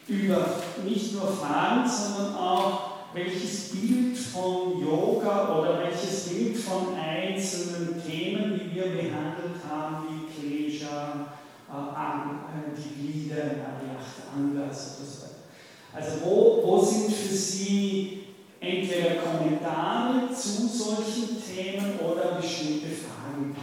[0.08, 0.46] über
[0.84, 8.58] nicht nur Fragen, sondern auch welches Bild von Yoga oder welches Bild von einzelnen Themen,
[8.58, 11.26] die wir behandelt haben, wie Klesha,
[11.70, 15.42] äh, die Glieder, die acht Angas oder so weiter.
[15.94, 18.24] Also wo, wo sind für Sie
[18.58, 23.54] entweder Kommentare zu solchen Themen oder bestimmte Fragen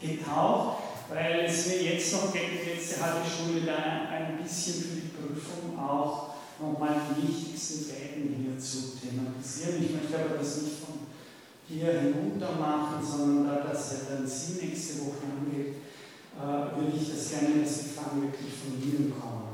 [0.00, 5.14] aufgetaucht, weil es mir jetzt noch die letzte halbe Stunde da ein bisschen für die
[5.14, 9.82] Prüfung auch nochmal die wichtigsten Fäden hier zu thematisieren.
[9.84, 11.06] Ich möchte aber das nicht von
[11.68, 15.76] hier hinunter machen, sondern da das ja dann Sie nächste Woche angeht,
[16.34, 19.44] äh, würde ich das gerne, dass die Fragen wirklich von Ihnen kommen.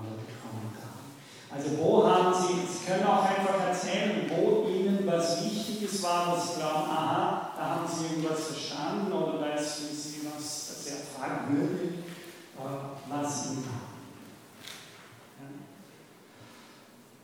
[1.52, 6.40] Also wo haben Sie, Sie können auch einfach erzählen, wo Ihnen was Wichtiges war, wo
[6.40, 11.10] Sie glauben, aha, da haben Sie irgendwas verstanden oder da ist für Sie was sehr
[11.21, 11.99] fragwürdig,
[12.59, 13.91] äh, was Ihnen haben.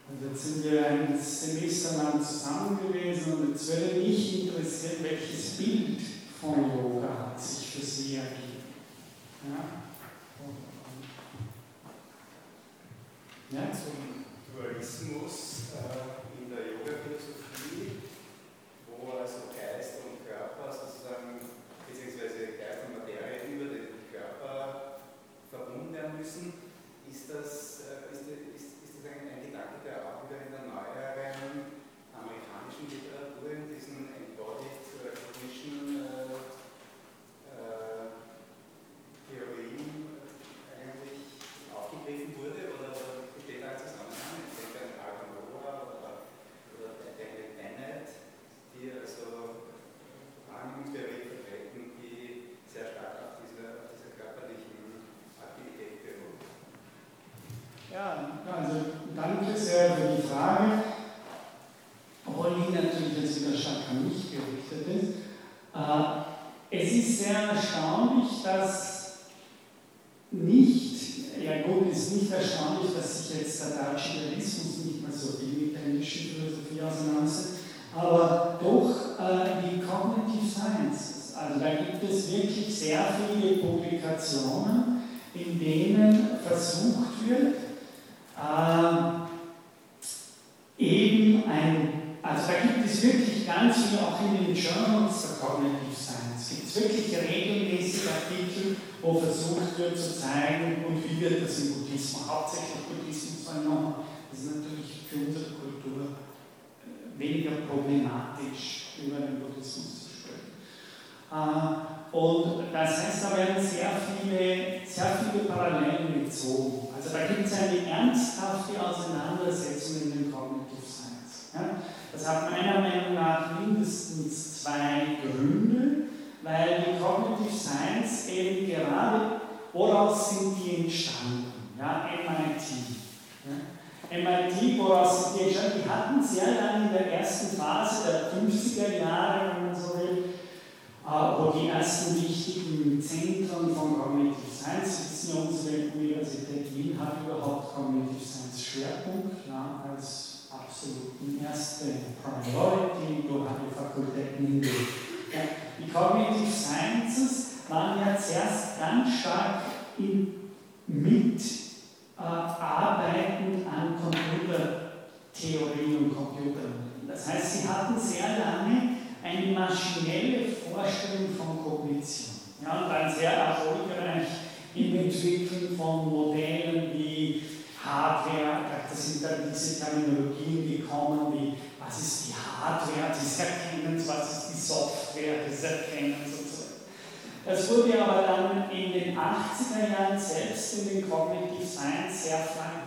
[0.09, 5.57] Also jetzt sind wir ein Semester lang zusammen gewesen und jetzt würde mich interessieren, welches
[5.57, 6.01] Bild
[6.41, 8.63] von Yoga hat sich für Sie ergeben.
[13.51, 13.59] Ja?
[13.59, 13.73] Ja?
[13.73, 15.33] Zum Dualismus
[15.75, 16.26] äh,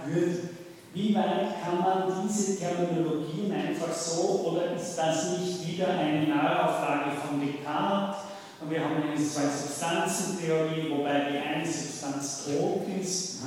[0.09, 0.37] fragwürdig.
[0.93, 7.11] Wie weit kann man diese Terminologien einfach so, oder ist das nicht wieder eine Neuauflage
[7.15, 8.21] von Descartes?
[8.59, 13.37] Und wir haben eine Zwei-Substanzen-Theorie, wobei die eine Substanz tot ist,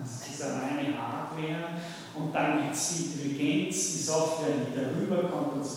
[0.00, 1.74] das ist diese reine Hardware,
[2.14, 5.76] und dann gibt es die Intelligenz, die Software, die darüber kommt und so.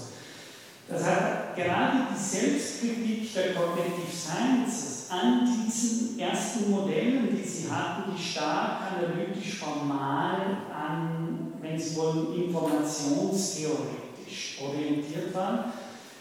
[0.88, 8.12] Das hat gerade die Selbstkritik der Cognitive Sciences an diesen ersten Modellen, die sie hatten,
[8.16, 15.72] die stark analytisch formal an, wenn Sie wollen, informationstheoretisch orientiert waren,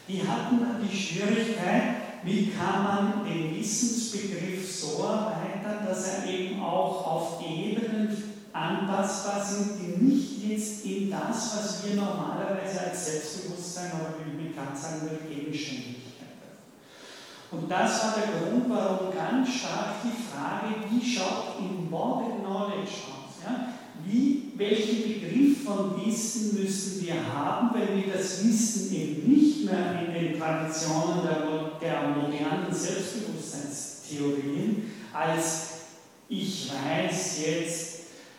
[0.08, 6.62] die hatten dann die Schwierigkeit, wie kann man den Wissensbegriff so erweitern, dass er eben
[6.62, 8.16] auch auf Ebenen
[8.52, 14.54] anpassbar sind, die nicht jetzt in das, was wir normalerweise als Selbstbewusstsein oder wie man
[14.54, 16.03] kann sagen will, Gegenständigkeit
[17.60, 23.38] Und das war der Grund, warum ganz stark die Frage, wie schaut Embodied Knowledge aus?
[23.44, 23.68] Ja?
[24.04, 30.02] Wie, welchen Begriff von Wissen müssen wir haben, wenn wir das Wissen eben nicht mehr
[30.06, 31.46] in den Traditionen der,
[31.80, 35.74] der modernen Selbstbewusstseinstheorien als
[36.28, 37.93] ich weiß jetzt,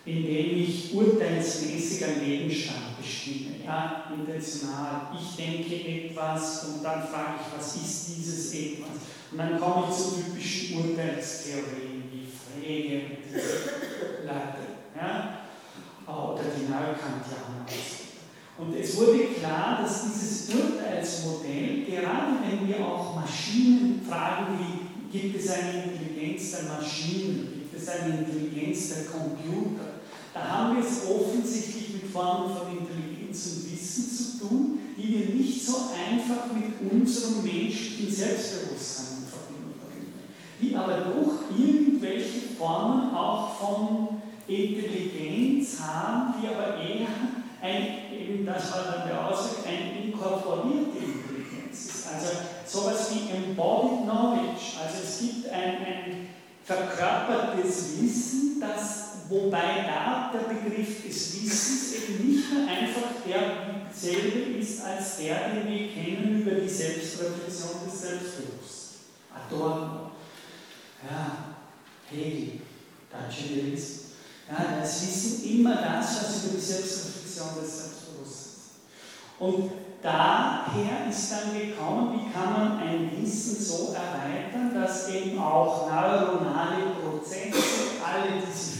[0.06, 5.08] indem ich urteilsmäßig einen Gegenstand bestimme, ja, intentional.
[5.20, 8.90] Ich denke etwas und dann frage ich, was ist dieses etwas?
[9.32, 12.28] Und dann komme ich zu typischen Urteilstheorien wie
[12.62, 14.66] Frege und Leute.
[14.96, 15.46] Ja?
[16.08, 17.66] oder die Neukantianer.
[18.58, 25.38] Und es wurde klar, dass dieses Urteilsmodell, gerade wenn wir auch Maschinen fragen, wie gibt
[25.38, 29.95] es eine Intelligenz der Maschinen, gibt es eine Intelligenz der Computer,
[30.36, 35.34] da haben wir es offensichtlich mit Formen von Intelligenz und Wissen zu tun, die wir
[35.34, 40.14] nicht so einfach mit unserem menschlichen Selbstbewusstsein in Verbindung bringen,
[40.62, 47.08] die aber doch irgendwelche Formen auch von Intelligenz haben, die aber eher
[47.62, 52.08] ein, eben das war dann der Ausdruck, eine inkorporierte Intelligenz ist.
[52.14, 52.28] Also
[52.66, 54.76] sowas wie Embodied Knowledge.
[54.84, 56.28] Also es gibt ein, ein
[56.66, 64.84] verkörpertes Wissen, das, wobei da der Begriff des Wissens eben nicht mehr einfach derselbe ist
[64.84, 68.86] als der, den wir kennen über die Selbstreflexion des Selbstbewusstseins.
[69.34, 70.12] Adorno,
[71.10, 71.56] ja,
[72.10, 72.62] Hegel,
[73.12, 74.06] Deutsche Juristen.
[74.50, 78.56] Ja, das Wissen immer das, was über die Selbstreflexion des Selbstbewusstseins.
[79.40, 79.72] Und
[80.02, 86.92] daher ist dann gekommen, wie kann man ein Wissen so erweitern, dass eben auch neuronale
[87.02, 87.58] Prozesse,
[88.06, 88.75] alle diese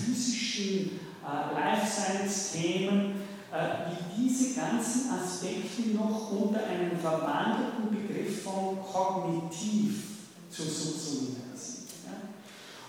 [0.56, 8.80] physischen äh, Life Science-Themen, äh, wie diese ganzen Aspekte noch unter einem verwandelten Begriff von
[8.82, 10.04] kognitiv
[10.50, 11.46] zu subsumieren.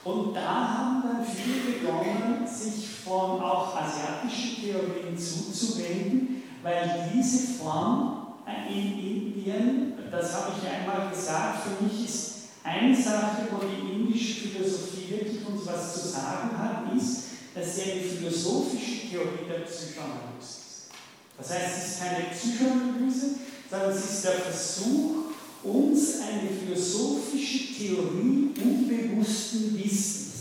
[0.04, 8.28] Und da haben dann viele begonnen, sich von auch asiatischen Theorien zuzuwenden, weil diese Form
[8.70, 14.48] in Indien, das habe ich einmal gesagt, für mich ist eine Sache, wo die indische
[14.48, 20.90] Philosophie wirklich uns was zu sagen hat, ist, dass sie eine philosophische Theorie der Psychoanalyse.
[21.38, 23.26] Das heißt, es ist keine Psychoanalyse,
[23.70, 25.14] sondern es ist der Versuch,
[25.62, 30.32] uns eine philosophische Theorie unbewussten Wissens.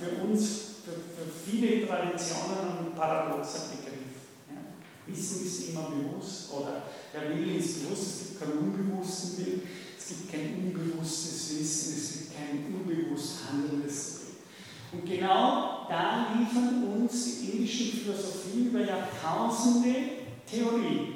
[0.00, 0.48] Für uns,
[0.84, 4.26] für, für viele Traditionen ein paradoxer Begriff.
[4.48, 4.62] Ja.
[5.06, 9.62] Wissen ist immer bewusst oder der Wille ist bewusst, es gibt keinen unbewussten Willen.
[9.98, 14.17] Es Es gibt kein unbewusstes Wissen, es gibt kein unbewusst handelndes
[14.92, 19.94] Und genau da liefern uns die indischen Philosophien über Jahrtausende
[20.50, 21.14] Theorie.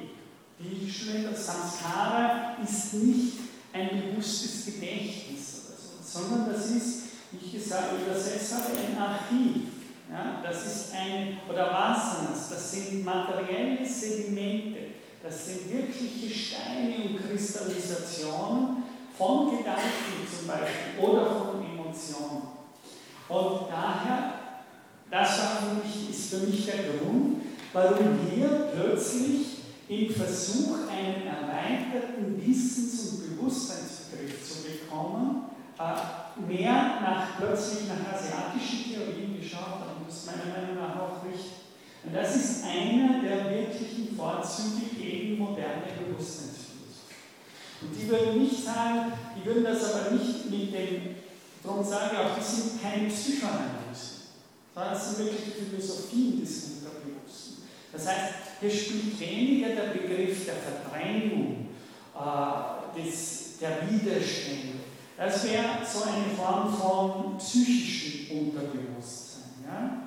[0.59, 3.33] Die das Samskara ist nicht
[3.73, 9.63] ein bewusstes Gedächtnis oder so, sondern das ist, wie ich gesagt übersetzt habe, ein Archiv.
[10.09, 14.77] Ja, das ist ein, oder Vasanas, das sind materielle Sedimente,
[15.23, 18.83] das sind wirkliche Steine und Kristallisationen
[19.17, 22.52] von Gedanken zum Beispiel oder von Emotionen.
[23.29, 24.33] Und daher,
[25.09, 29.53] das war für mich, ist für mich der Grund, warum hier plötzlich
[29.87, 35.45] im Versuch, einen erweiterten Wissens- und Bewusstseinsbegriff zu bekommen,
[35.79, 40.05] äh, mehr nach, plötzlich nach asiatischen Theorien geschaut haben.
[40.07, 41.51] Das ist meiner Meinung nach auch richtig.
[42.05, 47.15] Und das ist einer der wirklichen Vorzüge gegen moderne Bewusstseinsphilosophie.
[47.81, 51.15] Und die würden nicht sagen, die würden das aber nicht mit dem,
[51.63, 54.23] darum sage ich auch, die sind keine Psychoanalysen,
[54.73, 57.63] sondern es sind wirklich Philosophien des Unterbewussten.
[57.91, 61.69] Das heißt, hier spielt weniger der Begriff der Verdrängung,
[62.15, 64.79] äh, des, der Widerstände.
[65.17, 69.43] Das wäre so eine Form von psychischem Unterbewusstsein.
[69.65, 70.03] Ja?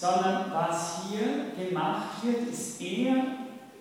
[0.00, 3.22] sondern was hier gemacht wird, ist eher,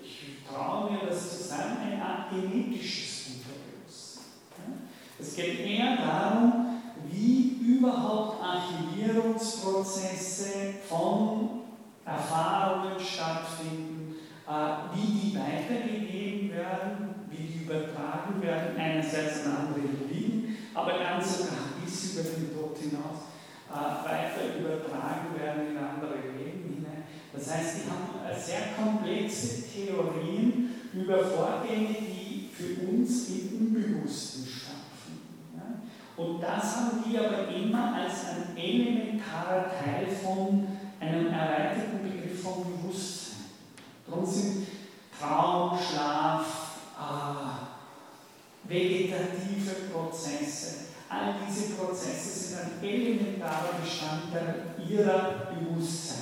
[0.03, 4.89] ich traue mir das zu sagen, eine Art genetisches Unterbewusstsein.
[5.17, 6.78] Es geht eher darum,
[7.11, 11.49] wie überhaupt Archivierungsprozesse von
[12.05, 14.15] Erfahrungen stattfinden,
[14.47, 14.51] äh,
[14.93, 21.57] wie die weitergegeben werden, wie die übertragen werden, einerseits an andere Individuen, aber dann sogar
[21.83, 23.19] bis über den Tod hinaus
[23.69, 23.73] äh,
[24.05, 27.03] weiter übertragen werden in andere Leben hinein.
[27.31, 34.47] Das heißt, die haben sehr komplexe Theorien über Vorgänge, die für uns im Unbewussten?
[36.19, 40.67] Und das haben die aber immer als ein elementarer Teil von
[40.99, 43.45] einem erweiterten Begriff von Bewusstsein.
[44.05, 44.67] Darum sind
[45.17, 56.18] Traum, Schlaf, äh, vegetative Prozesse, All diese Prozesse sind ein elementarer Bestandteil ihrer Bewusstseinsphilosophie.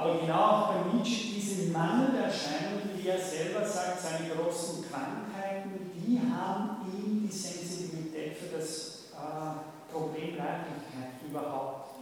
[0.00, 6.18] Aber genau auch bei Nietzsche diese Mangelerscheinungen, wie er selber sagt, seine großen Krankheiten, die
[6.18, 11.96] haben ihm die Sensibilität für das äh, Problem Leiblichkeit überhaupt,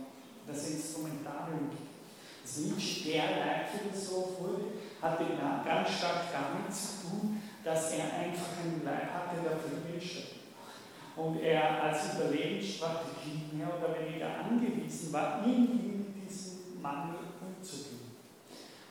[0.47, 1.71] das Instrumentarium.
[2.45, 4.65] Dass Nietzsche der Leitphilosoph wurde,
[5.03, 5.25] hatte
[5.65, 10.35] ganz stark damit zu tun, dass er einfach einen Leib hatte, der verwünscht
[11.17, 17.28] und er als Überlebensstrategie mehr oder weniger angewiesen war, irgendwie mit diesem Mangel.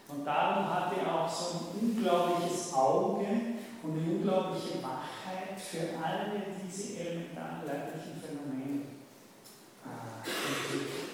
[0.10, 3.28] Und darum hatte er auch so ein unglaubliches Auge
[3.84, 8.84] und eine unglaubliche Wachheit für alle diese elementaren leiblichen Phänomene
[10.24, 11.10] entwickelt.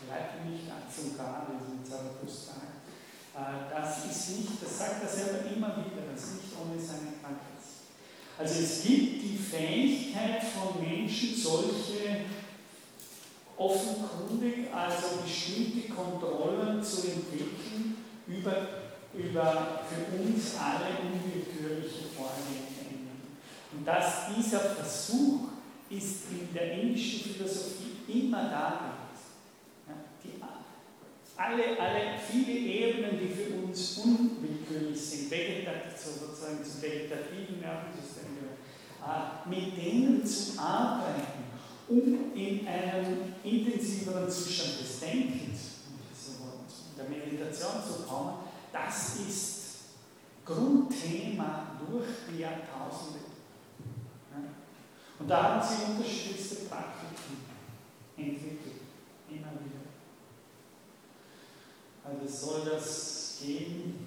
[0.00, 2.54] Vielleicht nicht ganz und gar, wie Zarathustra.
[3.36, 7.16] Äh, das ist nicht, das sagt er selber immer wieder, das ist nicht ohne seine
[7.20, 7.50] Krankheit.
[8.38, 12.24] Also es gibt die Fähigkeit von Menschen, solche
[13.60, 17.96] offenkundig, also bestimmte Kontrollen zu entwickeln
[18.26, 18.68] über,
[19.12, 22.70] über für uns alle unwillkürliche Vorgänge.
[23.72, 25.50] Und dass dieser Versuch
[25.90, 28.90] ist in der indischen Philosophie immer da
[31.40, 38.36] alle, alle, viele Ebenen, die für uns unwillkürlich sind, vegetativ, sozusagen zum vegetativen Nervensystem,
[39.00, 41.49] äh, mit denen zu arbeiten,
[41.90, 45.60] um in einen intensiveren Zustand des Denkens,
[46.96, 48.34] der Meditation zu kommen,
[48.72, 49.60] das ist
[50.44, 53.20] Grundthema durch die Jahrtausende.
[55.18, 57.44] Und da haben sie unterschiedlichste Praktiken
[58.16, 58.82] entwickelt,
[59.28, 59.80] immer wieder.
[62.04, 64.06] Also soll das geben.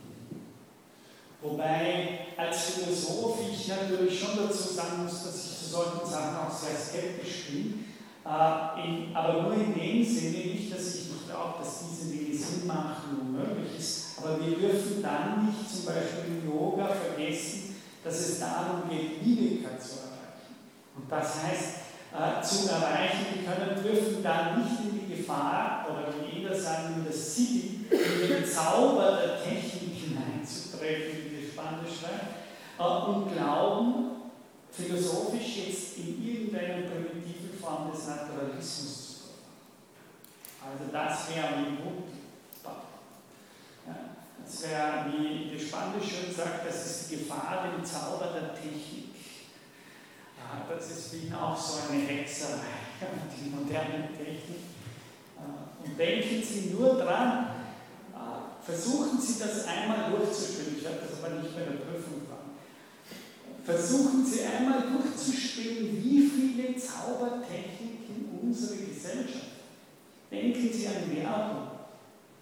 [1.42, 6.78] Wobei als Philosoph ich natürlich schon dazu sagen muss, dass ich solchen Sachen auch sehr
[6.78, 7.86] skeptisch bin.
[8.24, 12.38] Äh, in, aber nur in dem Sinne nicht, dass ich nicht glaube, dass diese Dinge
[12.38, 14.20] Sinn machen und möglich ist.
[14.20, 19.78] Aber wir dürfen dann nicht zum Beispiel im Yoga vergessen, dass es darum geht, Viveka
[19.80, 20.54] zu erreichen.
[20.96, 26.14] Und das heißt, äh, zu erreichen, wir können, dürfen dann nicht in die Gefahr, oder
[26.14, 32.00] wie jeder sagen, in das City, in den Zauber der Technik hineinzutreten, wie die Spanisch
[32.00, 32.46] schreibt,
[32.80, 34.13] äh, und glauben,
[34.74, 40.72] philosophisch jetzt in irgendeiner primitiven Form des Naturalismus zu verfahren.
[40.72, 42.10] Also das wäre wie Wut.
[43.86, 43.96] Ja,
[44.44, 49.14] das wäre, wie die Spanische sagt, das ist die Gefahr dem Zauber der Technik.
[50.38, 52.98] Ja, das ist ihn auch so eine Hexerei,
[53.38, 54.64] die moderne Technik.
[55.38, 57.48] Äh, und denken Sie nur dran,
[58.14, 60.78] äh, versuchen Sie das einmal durchzuspielen.
[60.78, 62.13] Ich werde das aber nicht bei der Prüfung.
[63.64, 69.54] Versuchen Sie einmal durchzuspielen, wie viele Zaubertechniken unsere Gesellschaft.
[70.30, 71.68] Denken Sie an Werbung.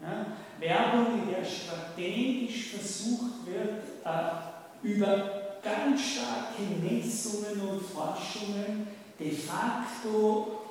[0.02, 0.26] Ja?
[0.60, 8.88] Werbung, in der strategisch versucht wird, äh, über ganz starke Messungen und Forschungen
[9.20, 10.62] de facto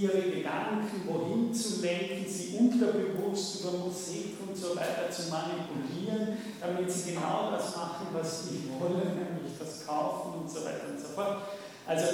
[0.00, 6.90] ihre Gedanken wohin zu lenken, sie unterbewusst über Musik und so weiter zu manipulieren, damit
[6.90, 9.29] sie genau das machen, was sie wollen,
[9.60, 11.42] das kaufen und so weiter und so fort.
[11.86, 12.06] Also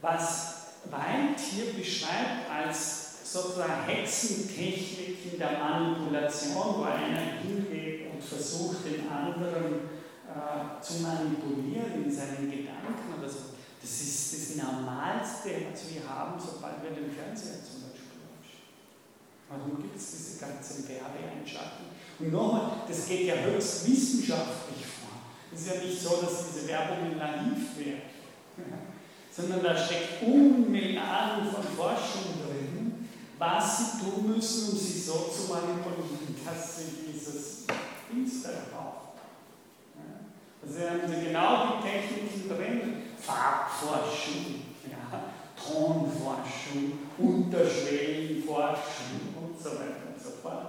[0.00, 9.08] was Weint hier beschreibt als sozusagen Hexentechniken der Manipulation, wo einer hingeht und versucht, den
[9.08, 9.90] anderen
[10.26, 13.38] äh, zu manipulieren in seinen Gedanken oder so.
[13.80, 18.68] Das ist das Normalste, was wir haben, sobald wir den Fernseher zum Beispiel anschauen.
[19.48, 21.90] Warum gibt es diese ganzen Werbeeinschaltungen?
[22.18, 24.99] Und nochmal, das geht ja höchst wissenschaftlich vor.
[25.52, 28.02] Es ist ja nicht so, dass diese Werbung naiv wäre,
[29.36, 35.52] sondern da steckt Unmilliarden von Forschung drin, was sie tun müssen, um sie so zu
[35.52, 37.64] manipulieren, dass sie dieses
[38.12, 39.10] Insta kaufen.
[40.62, 42.80] Also haben sie genau die Techniken drin,
[43.18, 45.02] Farbforschung, ja,
[45.56, 46.84] Tonforschung,
[47.18, 50.66] Unterschwellenforschung und so weiter und so fort.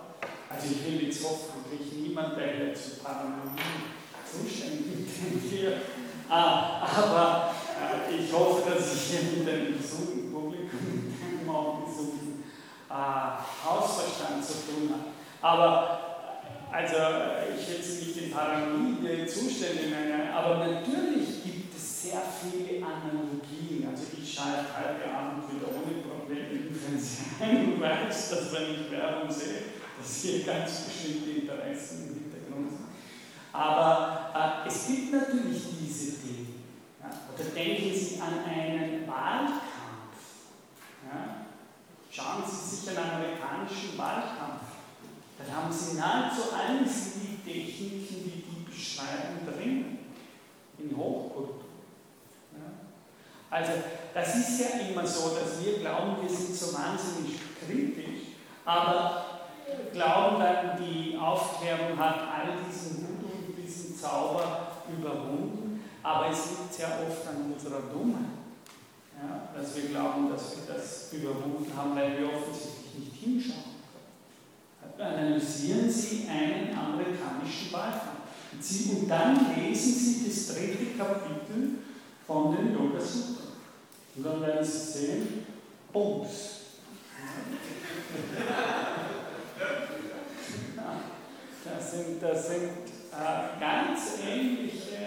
[0.49, 4.00] Also ich will jetzt hoffentlich niemand, der hier zu Paranoie
[4.31, 5.81] zuständig ist, hier.
[6.29, 12.13] Ah, aber äh, ich hoffe, dass ich hier mit einem im Publikum, mit einem Besuch
[12.89, 12.93] äh,
[13.65, 15.11] Hausverstand zu tun habe.
[15.41, 16.11] Aber
[16.71, 16.95] also
[17.51, 23.89] ich will jetzt nicht in paranoide Zustände nennen, aber natürlich gibt es sehr viele Analogien.
[23.91, 28.91] Also ich schalte heute Abend wieder ohne Probleme im Fernsehen und weiß, dass wenn ich
[28.91, 29.63] Werbung sehe,
[29.99, 32.20] dass hier ganz bestimmte Interessen sind.
[33.53, 36.47] Aber äh, es gibt natürlich diese Dinge.
[37.01, 37.09] Ja?
[37.33, 39.61] Oder denken Sie an einen Wahlkampf.
[41.05, 41.45] Ja?
[42.09, 44.61] Schauen Sie sich einen amerikanischen Wahlkampf.
[45.37, 49.97] Da haben Sie nahezu alles die Techniken, die die beschreiben, drin.
[50.77, 51.65] In Hochkultur.
[52.53, 52.71] Ja?
[53.49, 53.71] Also,
[54.13, 58.35] das ist ja immer so, dass wir glauben, wir sind so wahnsinnig kritisch,
[58.65, 59.25] aber
[59.93, 63.10] glauben dann, die Aufklärung hat all diesen
[64.01, 68.41] Zauber überwunden, aber es liegt sehr oft an unserer Dummheit.
[69.15, 73.63] Ja, dass wir glauben, dass wir das überwunden haben, weil wir offensichtlich nicht hinschauen
[74.97, 75.13] können.
[75.13, 78.21] Analysieren Sie einen amerikanischen Wahlkampf.
[78.53, 81.79] Und dann lesen Sie das dritte Kapitel
[82.25, 83.43] von den Yoga Sutra.
[84.15, 85.45] Und dann werden Sie sehen,
[85.93, 86.61] Bums.
[91.63, 92.90] Das sind, das sind
[93.21, 94.97] äh, ganz, ähnliche,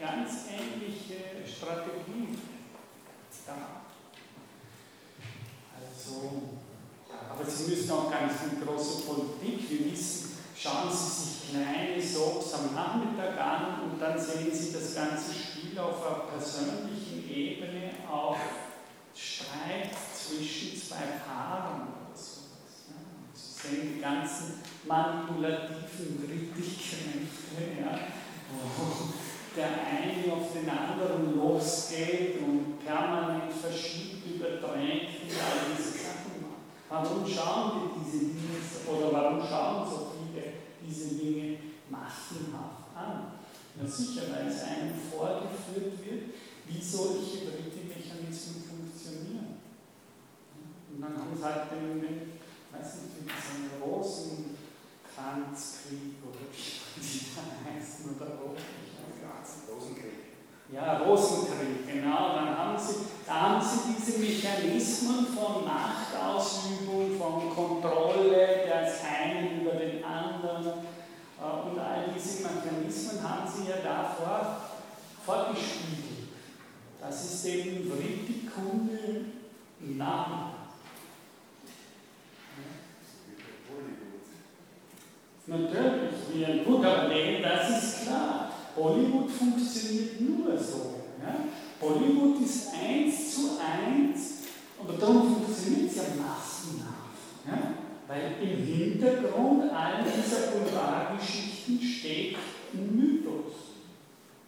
[0.00, 2.38] ganz ähnliche Strategien
[3.46, 3.82] da.
[5.74, 6.30] Also,
[7.30, 9.70] aber Sie müssen auch gar nicht in große Politik.
[9.70, 14.94] Wir wissen, schauen Sie sich kleine Soaps am Nachmittag an und dann sehen Sie das
[14.94, 18.38] ganze Spiel auf einer persönlichen Ebene, auf
[19.14, 22.86] Streit zwischen zwei Paaren oder sowas.
[22.88, 22.94] Ja.
[23.32, 27.98] Sie sehen die ganzen manipulativen Kritikkräfte, ja,
[28.50, 29.12] wo
[29.56, 36.68] der eine auf den anderen losgeht und permanent verschiebt, überträgt und all diese Sachen macht.
[36.88, 40.44] Warum schauen wir diese Dinge oder warum schauen so viele
[40.86, 41.58] diese Dinge
[41.90, 43.32] massenhaft an?
[43.78, 46.22] Na sicher, weil es einem vorgeführt wird,
[46.68, 49.56] wie solche dritte Mechanismen funktionieren.
[50.92, 52.00] Und dann sie halt den,
[52.72, 54.55] weiß nicht, wie diese Rosen
[55.16, 58.76] Kranzkrieg oder wie die da heißen oder Rosenkrieg.
[60.70, 62.34] Ja, Rosenkrieg, genau.
[62.34, 69.76] Dann haben sie, da haben sie diese Mechanismen von Machtausübung, von Kontrolle des einen über
[69.76, 74.60] den anderen äh, und all diese Mechanismen haben sie ja davor
[75.24, 76.28] vorgespiegelt.
[77.00, 79.26] Das ist eben Vritti-Kunde
[79.80, 79.98] im
[85.48, 88.50] Natürlich, wie ein guter Leben, das ist klar.
[88.76, 90.96] Hollywood funktioniert nur so.
[91.22, 91.36] Ja?
[91.80, 94.42] Hollywood ist eins zu eins,
[94.78, 97.46] aber darum funktioniert es ja massenhaft.
[97.46, 97.74] Ja?
[98.08, 102.36] Weil im Hintergrund all dieser Boulevardgeschichten steht
[102.74, 103.52] ein Mythos.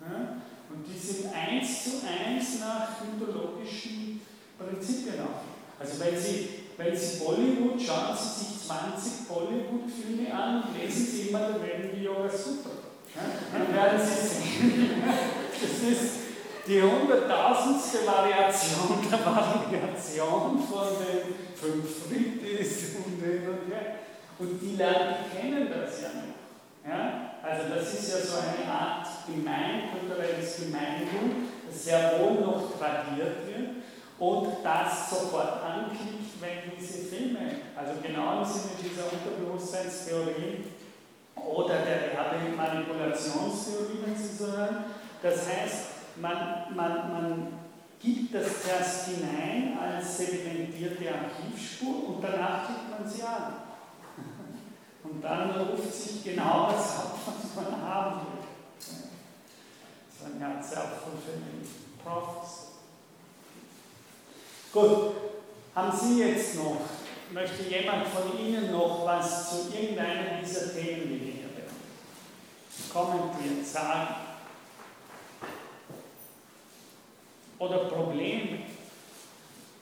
[0.01, 0.39] Ja?
[0.71, 4.21] Und die sind eins zu eins nach mythologischen
[4.59, 5.43] Prinzipien auf.
[5.79, 6.49] Also wenn Sie,
[6.79, 12.05] wenn Sie Bollywood, schauen Sie sich 20 Bollywood-Filme an und lesen Sie immer der Wendy
[12.05, 12.71] Yoga Sutra.
[13.15, 13.23] Ja?
[13.53, 16.15] Dann werden Sie sehen, das ist
[16.69, 23.97] die hunderttausendste Variation der Variation von den fünf Frittis und hin und her.
[24.39, 26.39] Und die Leute kennen das ja nicht.
[26.87, 27.29] Ja?
[27.43, 33.83] Also das ist ja so eine Art gemeinkulturelles Gemeingut, das sehr wohl noch tradiert wird
[34.19, 37.41] und das sofort anklickt, wenn diese Filme,
[37.77, 40.65] also genau im Sinne dieser Unterbewusstseinstheorie
[41.35, 42.13] oder der
[42.57, 44.85] Manipulationstheorie, wenn Sie so hören,
[45.23, 45.85] das heißt,
[46.21, 47.53] man, man, man
[48.01, 53.55] gibt das zuerst hinein als sedimentierte Archivspur und danach klickt man sie an.
[55.05, 58.45] Und dann ruft sich genau das ab, was man haben will.
[58.77, 58.87] Das
[60.29, 61.67] ist ein ganz self-fulfilling
[62.05, 62.69] prophecy.
[64.73, 65.28] Gut,
[65.79, 66.81] haben Sie jetzt noch,
[67.31, 71.49] möchte jemand von Ihnen noch was zu irgendeiner dieser Themen, die wir hier
[72.93, 74.15] kommentieren, sagen?
[77.61, 78.65] Oder Problem?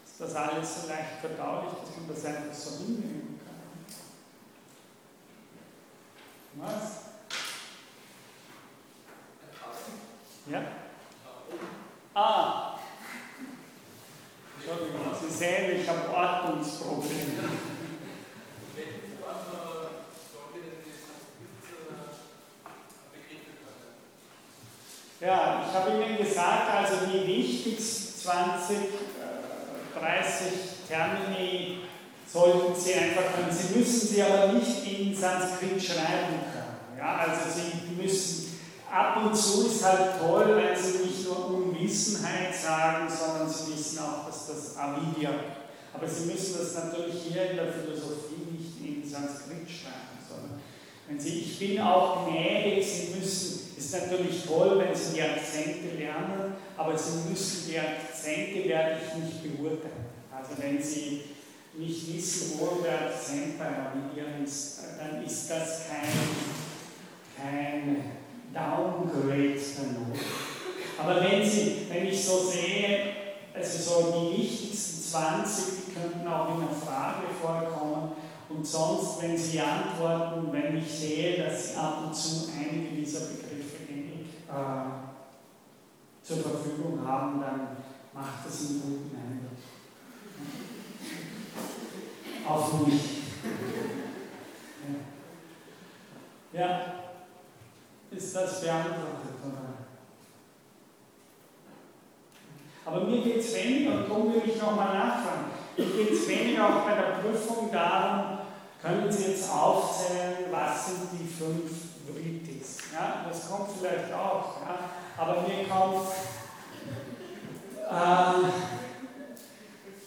[0.05, 3.41] Ist das alles so leicht verdaulich, dass man das einfach so hinnehmen
[6.57, 6.67] kann?
[6.67, 7.07] Was?
[10.51, 10.63] Ja?
[12.15, 12.77] Ah!
[14.67, 15.07] Entschuldigung.
[16.13, 17.39] Ortungsproblem.
[25.21, 28.77] Ja, ich habe Ihnen gesagt, also die wichtigsten 20,
[29.99, 30.47] 30
[30.89, 31.79] Termini
[32.27, 33.51] sollten Sie einfach können.
[33.51, 36.99] Sie müssen sie aber nicht in Sanskrit schreiben können.
[36.99, 38.56] Ja, also Sie müssen,
[38.97, 43.99] ab und zu ist halt toll, wenn Sie nicht nur Unwissenheit sagen, sondern Sie wissen
[43.99, 45.31] auch, dass das Avidya.
[45.93, 50.61] Aber Sie müssen das natürlich hier in der Philosophie nicht in Sanskrit schreiben, sondern
[51.09, 55.97] wenn Sie, ich bin auch gnädig, Sie müssen, ist natürlich toll, wenn Sie die Akzente
[55.99, 60.07] lernen, aber Sie müssen die Akzente werde ich nicht beurteilen.
[60.35, 61.23] Also wenn Sie
[61.77, 66.09] nicht wissen, wo der Akzent bei Navigieren ist, dann ist das kein,
[67.37, 68.26] kein
[68.57, 70.19] Downgrade der Not.
[70.99, 73.01] Aber wenn, Sie, wenn ich so sehe,
[73.55, 78.13] also so die wichtigsten 20, die könnten auch in einer Frage vorkommen,
[78.49, 83.27] und sonst, wenn Sie antworten, wenn ich sehe, dass Sie ab und zu einige dieser
[83.27, 83.77] Begriffe
[84.49, 84.87] äh,
[86.23, 87.77] zur Verfügung haben, dann
[88.15, 89.59] macht das einen guten Eindruck.
[92.49, 93.03] Auf mich.
[96.53, 97.06] Ja.
[98.17, 99.75] Ist das beantwortet, oder?
[102.87, 106.65] Aber mir geht es weniger, und darum will ich nochmal nachfragen, mir geht es weniger
[106.67, 108.39] auch bei der Prüfung darum,
[108.81, 111.71] können Sie jetzt aufzählen, was sind die fünf
[112.07, 112.79] Vritis?
[112.95, 114.79] Ja, das kommt vielleicht auch, ja,
[115.19, 116.09] aber mir kommt,
[117.91, 118.49] äh,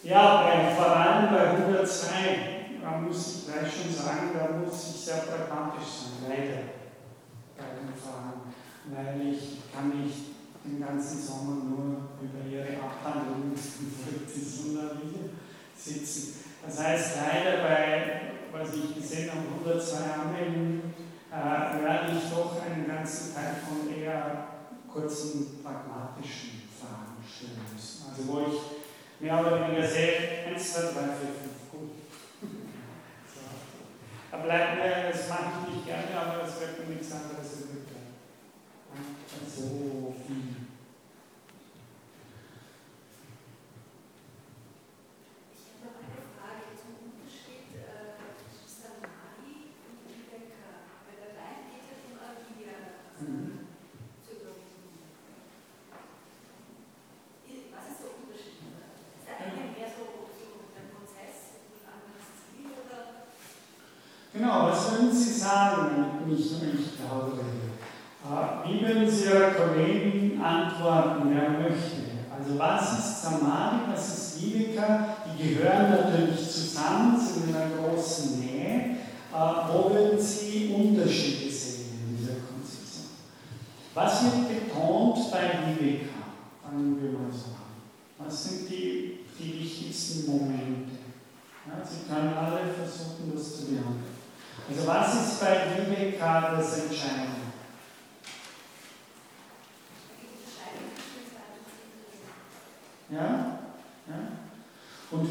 [0.08, 2.10] ja, bei, vor allem bei 102,
[2.82, 6.79] da muss ich gleich schon sagen, da muss ich sehr pragmatisch sein, leider,
[7.60, 8.54] bei Fragen,
[8.86, 13.56] weil ich kann nicht den ganzen Sommer nur über ihre Abhandlungen
[15.76, 16.36] sitzen.
[16.66, 20.94] Das heißt, leider bei, was ich gesehen habe, 102 Anwendungen,
[21.32, 24.48] äh, werde ich doch einen ganzen Teil von eher
[24.92, 28.06] kurzen, pragmatischen Fragen stellen müssen.
[28.10, 28.60] Also wo ich
[29.22, 31.10] mehr oder weniger sehe, 1, 2, 3, 4, 5,
[31.42, 31.49] gut.
[31.49, 31.49] so.
[34.40, 37.84] Da bleibt mir, das mache ich nicht gerne, aber es wird mir nichts anderes übrig
[37.88, 38.16] bleiben.
[39.46, 40.60] So viel.
[64.32, 67.42] Genau, was würden Sie sagen, nicht nur ich glaube?
[68.64, 72.04] Wie würden Sie Ihrer Kollegin antworten, wer möchte?
[72.32, 75.18] Also was ist Samadhi, was ist Viveka?
[75.26, 78.98] Die gehören natürlich zusammen, sind in einer großen Nähe.
[79.32, 83.08] Wo würden Sie Unterschiede sehen in dieser Konzeption?
[83.96, 86.16] Was wird betont bei Viveka?
[86.64, 88.26] Fangen wir mal so an.
[88.26, 90.92] Was sind die, die wichtigsten Momente?
[91.68, 94.10] Ja, Sie können alle versuchen, das zu beantworten.
[94.70, 97.40] Also was ist bei Viveka das Entscheidende?
[103.10, 103.60] Ja?
[104.08, 104.16] ja?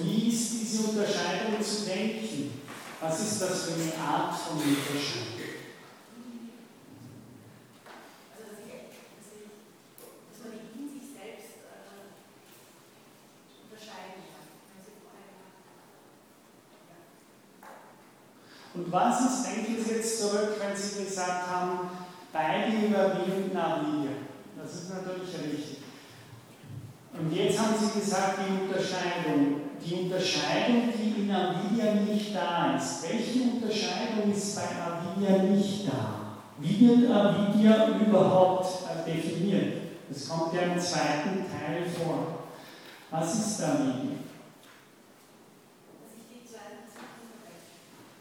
[0.01, 2.63] Ist diese Unterscheidung zu denken?
[3.01, 5.39] Was ist das für eine Art von Unterscheidung?
[18.79, 21.91] Und was ist, denken Sie jetzt zurück, wenn Sie gesagt haben,
[22.33, 24.13] beide überwinden Avidia?
[24.57, 25.79] Das ist natürlich richtig.
[27.13, 29.63] Und jetzt haben Sie gesagt, die Unterscheidung.
[29.85, 33.05] Die Unterscheidung, die in Avidia nicht da ist.
[33.09, 36.41] Welche Unterscheidung ist bei Avidia nicht da?
[36.59, 38.67] Wie wird Avidia überhaupt
[39.07, 39.75] definiert?
[40.09, 42.49] Das kommt ja im zweiten Teil vor.
[43.13, 44.17] Was ist Avidia?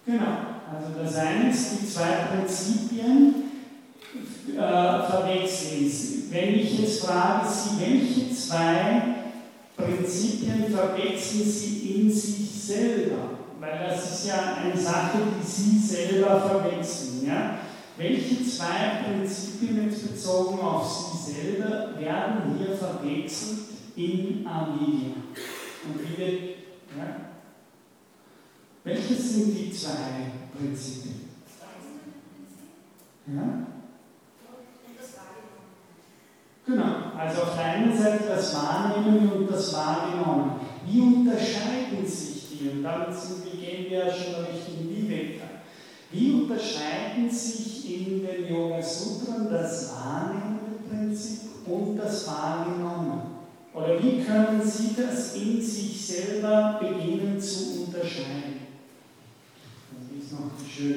[0.06, 0.38] Genau,
[0.72, 3.36] also das eine ist, die zwei Prinzipien
[4.56, 5.92] äh, verwechseln.
[6.30, 9.17] Wenn ich jetzt frage Sie, welche zwei
[9.78, 13.38] Prinzipien verwechseln Sie in sich selber?
[13.60, 17.26] Weil das ist ja eine Sache, die Sie selber verwechseln.
[17.28, 17.60] Ja?
[17.96, 23.60] Welche zwei Prinzipien jetzt bezogen auf Sie selber werden hier verwechselt
[23.96, 25.16] in Avidia?
[25.86, 26.42] Und wie wird,
[26.98, 27.32] ja?
[28.84, 31.30] Welches sind die zwei Prinzipien?
[33.28, 33.77] Ja?
[36.68, 40.60] Genau, also auf der einen Seite das Wahrnehmen und das Wahrgenommen.
[40.86, 42.38] Wie unterscheiden sich
[42.84, 45.46] damit sind, wir gehen wir schon Richtung Viveka.
[46.12, 53.22] Wie unterscheiden sich in den Yoga Sutren das wahrnehmende Prinzip und das wahrgenommen?
[53.74, 58.68] Oder wie können Sie das in sich selber beginnen zu unterscheiden?
[59.92, 60.94] Das ist noch die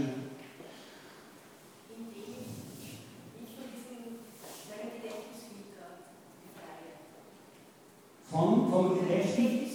[8.31, 9.71] Von, vom Gedächtnis?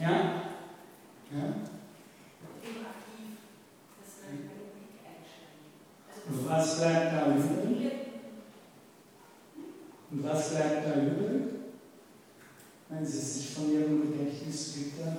[0.00, 0.10] Ja.
[0.10, 1.54] ja.
[6.28, 7.92] Und was bleibt da übrig?
[10.10, 11.42] Und was bleibt da übrig?
[12.88, 15.18] Wenn Sie sich von Ihrem Gedächtnis bitte.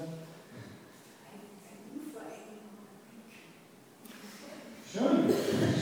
[4.91, 5.29] Schön,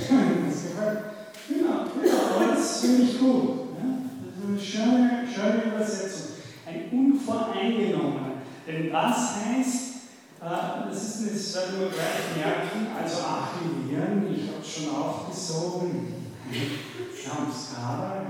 [0.05, 0.99] schön, das gefällt.
[1.47, 3.66] Genau, genau, das finde ich gut.
[4.47, 6.35] Das eine schöne, schöne Übersetzung.
[6.65, 8.43] Ein Unvoreingenommener.
[8.65, 9.95] Denn was heißt,
[10.41, 16.13] äh, das ist das werden wir gleich merken, also archivieren, ich habe es schon aufgesogen,
[17.11, 18.21] Samskara,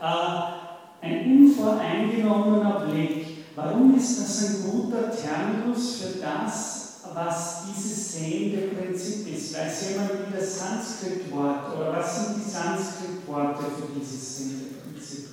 [0.00, 3.46] äh, ein unvoreingenommener Blick.
[3.54, 9.54] Warum ist das ein guter Terminus für das, was dieses sehende Prinzip ist?
[9.54, 14.71] Weiß jemand, wie das Sanskrit-Wort oder was sind die Sanskrit-Worte für dieses sehende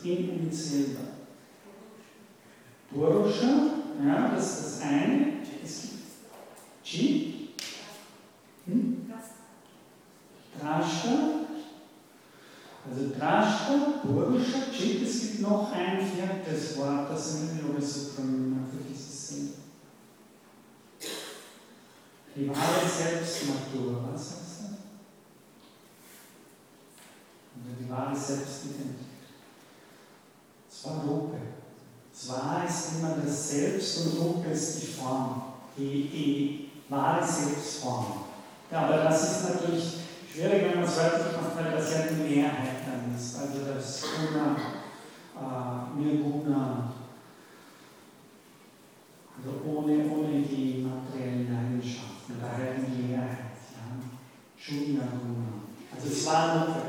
[0.10, 1.00] Prinzip in uns selber?
[2.92, 3.72] Purusha,
[4.04, 5.34] ja, das ist das eine.
[5.64, 5.94] Es gibt
[6.84, 7.50] Chi,
[8.66, 9.06] hm?
[10.60, 11.10] Drashta,
[12.90, 18.68] also Drashta, Purusha, Chit, es gibt noch ein viertes Wort, das in den Yoga Sutren
[18.72, 19.54] für dieses Sinn.
[22.36, 24.70] Die wahre Selbstnatur, was heißt das?
[27.56, 29.09] Oder die wahre Selbstidentität.
[30.82, 31.38] Svarupe.
[32.14, 35.42] Zwar ist immer das Selbst und Rupe ist die Form,
[35.78, 38.24] die, die wahre Selbstform.
[38.72, 39.94] Ja, aber das ist natürlich
[40.32, 43.38] schwierig, wenn man es wörtlich macht, weil das ja die Mehrheit dann ist.
[43.38, 44.56] Also das Guna,
[45.36, 46.94] äh, Nirguna,
[49.38, 53.38] also ohne, ohne die materiellen Eigenschaften, daher die Mehrheit.
[53.72, 54.08] Ja.
[54.58, 55.64] Shunya Guna.
[55.96, 56.82] Also es war Rupe.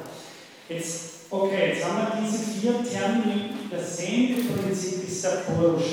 [0.68, 3.59] Jetzt Okay, jetzt haben wir diese vier Termini.
[3.70, 5.84] Das sehende Prinzip ist der Purush.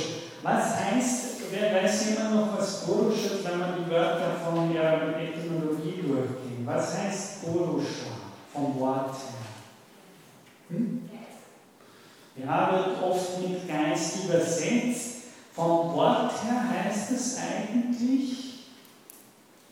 [0.41, 5.15] Was heißt, wer weiß jemand noch, was Purush ist, wenn man die Wörter von der
[5.19, 6.65] Etymologie durchgehen?
[6.65, 8.17] Was heißt Purusha
[8.51, 10.69] vom Wort her?
[10.69, 11.07] Hm?
[12.43, 15.13] Ja, wird oft mit Geist übersetzt.
[15.53, 18.63] Vom Wort her heißt es eigentlich,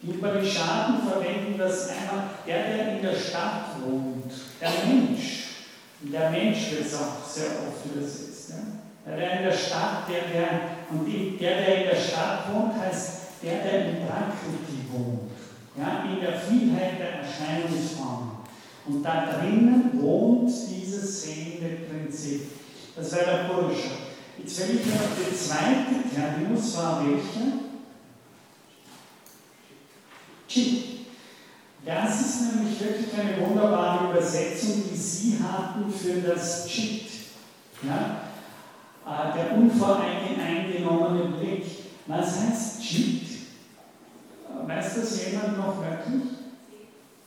[0.01, 5.44] die Upanishaden verwenden das einmal, der, der in der Stadt wohnt, der Mensch.
[6.11, 8.49] Der Mensch wird auch sehr oft übersetzt.
[8.49, 9.15] Ja?
[9.15, 10.49] Der in der Stadt, der, der,
[10.91, 13.09] und der, der in der Stadt wohnt, heißt
[13.41, 15.31] der, der in Prakriti wohnt.
[15.77, 16.05] Ja?
[16.09, 18.31] In der Vielheit der Erscheinungsformen.
[18.87, 22.51] Und da drinnen wohnt dieses sehende Prinzip.
[22.95, 23.89] Das wäre der Purusha.
[24.37, 27.65] Jetzt will ich noch der zweite Terminus war welcher?
[30.47, 30.94] Chit.
[31.85, 37.05] Das ist nämlich wirklich eine wunderbare Übersetzung, die Sie hatten für das Chit.
[37.83, 38.21] Ja?
[39.05, 41.63] Äh, der unvoreingenommene Blick.
[42.07, 43.21] Was heißt Chit?
[44.49, 46.39] Äh, weiß das jemand noch wirklich?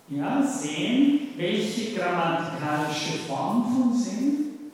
[0.09, 1.28] Ja, sehen.
[1.36, 4.72] Welche grammatikalische Form von sehen?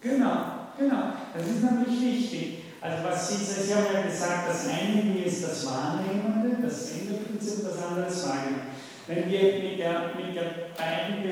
[0.00, 0.36] Genau,
[0.76, 1.12] genau.
[1.32, 2.58] Das ist natürlich wichtig.
[2.80, 7.82] Also was Sie, Sie haben ja gesagt, das eine ist das Wahrnehmende, das Sendeprinzip, das
[7.82, 8.66] andere ist Wahrnehmende.
[9.08, 11.24] Wenn wir mit der, mit der beiden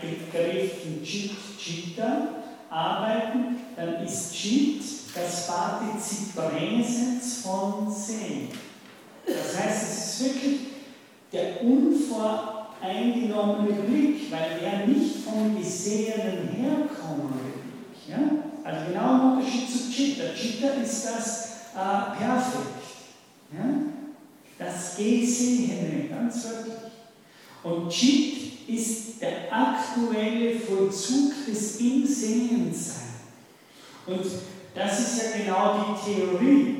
[0.00, 2.28] Begriffen Chit, Chitta
[2.70, 4.82] arbeiten, dann ist Chit
[5.14, 8.50] das Partizip Präsens von Sehen.
[9.26, 10.58] Das heißt, es ist wirklich
[11.32, 18.08] der unvoreingenommene Blick, weil er nicht vom Gesehenen herkommende Blick.
[18.08, 18.45] Ja?
[18.66, 20.34] Also genau im Unterschied zu Chitta.
[20.34, 22.82] Chitta ist das äh, Perfekt.
[23.52, 23.64] Ja?
[24.58, 26.74] Das Gesehene, ganz wörtlich.
[27.62, 32.96] Und Chit ist der aktuelle Vollzug des Im-Sehen-Sein.
[34.06, 34.24] Und
[34.74, 36.76] das ist ja genau die Theorie,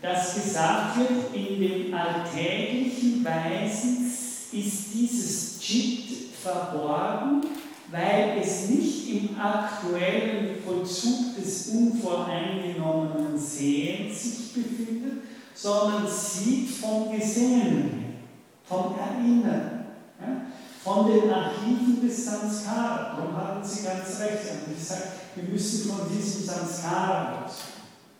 [0.00, 4.06] dass gesagt wird, in den alltäglichen Weisen
[4.52, 6.04] ist dieses Chit
[6.42, 7.42] verborgen
[7.90, 15.22] weil es nicht im aktuellen Vollzug des unvoreingenommenen Sehens sich befindet,
[15.54, 18.16] sondern sieht vom Gesehenen,
[18.64, 19.86] vom Erinnern,
[20.20, 20.42] ja,
[20.84, 23.16] von den Archiven des Samskara.
[23.16, 24.42] Darum hatten Sie ganz recht.
[24.44, 27.52] Sie haben gesagt, wir müssen von diesem Samskara los.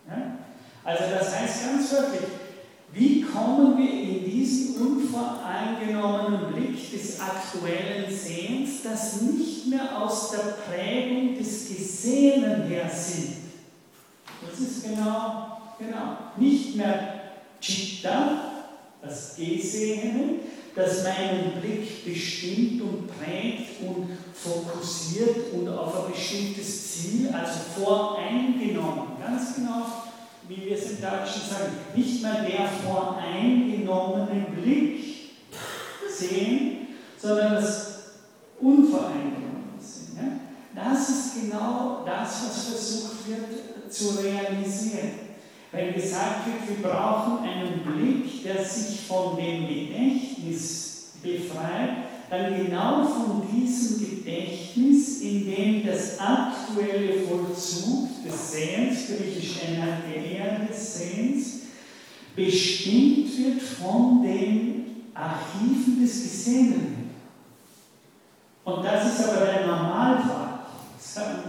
[0.09, 0.39] Ja?
[0.83, 2.29] Also das heißt ganz wörtlich,
[2.93, 10.57] wie kommen wir in diesen unvoreingenommenen Blick des aktuellen Sehens, das nicht mehr aus der
[10.69, 13.37] Prägung des Gesehenen her sieht?
[14.41, 17.15] Das ist genau, genau, nicht mehr
[17.61, 18.65] Chitta,
[19.03, 20.41] das Gesehene,
[20.75, 29.17] das meinen Blick bestimmt und prägt und fokussiert und auf ein bestimmtes Ziel, also voreingenommen,
[29.21, 29.87] ganz genau,
[30.49, 35.05] wie wir es im Deutschen sagen, nicht mehr der voreingenommene Blick
[36.11, 36.89] sehen,
[37.21, 37.99] sondern das
[38.61, 40.17] unvoreingenommene Sehen.
[40.17, 40.83] Ja?
[40.83, 45.29] Das ist genau das, was versucht wird zu realisieren.
[45.71, 53.05] Wenn gesagt wird, wir brauchen einen Blick, der sich von dem Gedächtnis befreit, dann genau
[53.05, 59.61] von diesem Gedächtnis, in dem das aktuelle Vollzug des Sehens, griechisch
[60.69, 61.61] des Sehens,
[62.37, 67.11] bestimmt wird von den Archiven des Gesehenen.
[68.65, 70.59] Und das ist aber der Normalfall.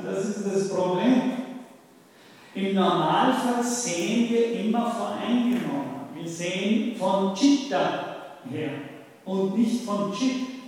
[0.05, 1.33] Das ist das Problem.
[2.55, 6.09] Im Normalfall sehen wir immer voreingenommen.
[6.15, 8.15] Wir sehen von Chitta
[8.49, 8.71] her
[9.25, 10.58] und nicht von Chit.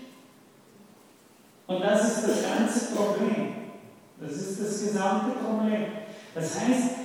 [1.72, 3.54] Und das ist das ganze Problem.
[4.20, 5.86] Das ist das gesamte Problem.
[6.36, 6.96] Das heißt,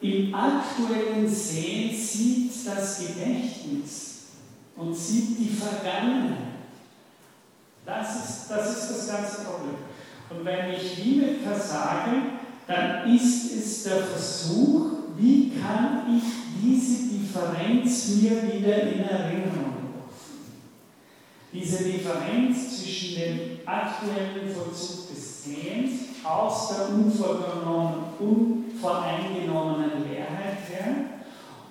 [0.00, 4.26] im aktuellen Sehen sieht das Gedächtnis
[4.76, 6.36] und sieht die Vergangenheit.
[7.84, 9.76] Das ist das, ist das ganze Problem.
[10.30, 12.12] Und wenn ich Viveka sage,
[12.68, 16.22] dann ist es der Versuch, wie kann ich
[16.62, 19.65] diese Differenz mir wieder in Erinnerung.
[21.58, 25.92] Diese Differenz zwischen dem aktuellen Vollzug des Sehens
[26.22, 26.88] aus der
[28.18, 30.96] unvoreingenommenen Leerheit her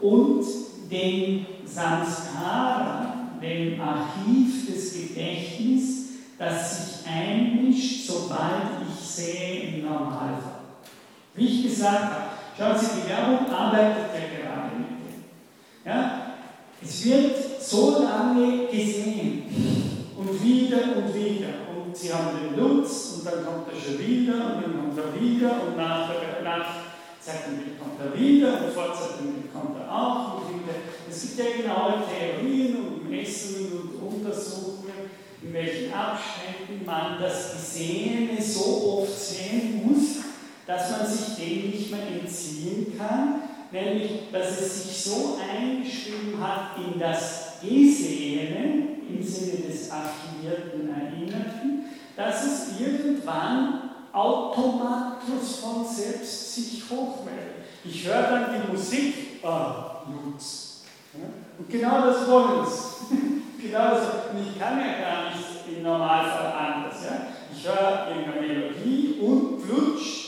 [0.01, 0.43] und
[0.91, 6.05] dem Samskara, dem Archiv des Gedächtnisses,
[6.39, 10.63] das sich einmischt, sobald ich sehe im Normalfall.
[11.35, 15.25] Wie ich gesagt habe, schauen Sie, die Werbung arbeitet ja gerade mit dem.
[15.85, 16.24] Ja?
[16.87, 19.43] Es wird so lange gesehen
[20.15, 21.47] und wieder und wieder.
[21.75, 25.19] Und Sie haben den Lutz und dann kommt er schon wieder und dann kommt er
[25.19, 26.09] wieder und nach,
[26.43, 26.67] nach
[27.19, 30.41] Zeitpunkt kommt er wieder und vor Zeitpunkt kommt er auch.
[30.41, 30.75] Und wieder.
[31.09, 35.09] Es gibt ja genaue Theorien und Messungen und Untersuchungen,
[35.41, 40.17] in welchen Abständen man das Gesehene so oft sehen muss,
[40.67, 43.41] dass man sich dem nicht mehr entziehen kann,
[43.75, 51.85] nämlich dass es sich so eingeschrieben hat in das Gesehene, im Sinne des archivierten Erinnerten,
[52.15, 57.65] dass es irgendwann automatisch von selbst sich hochmeldet.
[57.83, 60.83] Ich höre dann die Musik, ah, Lutz.
[61.57, 63.61] Und genau das wollen sie.
[63.67, 64.03] genau das.
[64.41, 67.03] Ich kann ja gar nicht im Normalfall anders.
[67.03, 67.27] Ja?
[67.53, 70.24] Ich höre irgendeine Melodie und flutsch.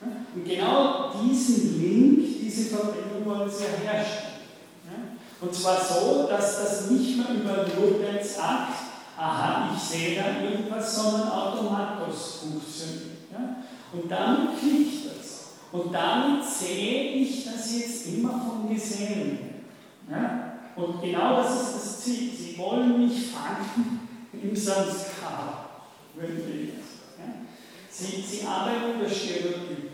[0.00, 4.28] Und genau diesen Link, diese Verbindung wollen sie herstellen.
[5.40, 8.74] Und zwar so, dass das nicht mehr über Notens Akt,
[9.16, 13.18] aha, ich sehe da irgendwas, sondern automatisch funktioniert.
[13.92, 15.48] Und damit klickt das.
[15.72, 19.38] Und damit sehe ich das jetzt immer vom Gesehenen.
[20.76, 22.30] Und genau das ist das Ziel.
[22.36, 25.70] Sie wollen mich fangen im Sanskar,
[26.14, 26.68] würde ich
[27.90, 29.87] Sie, sie arbeiten über Stereotypen.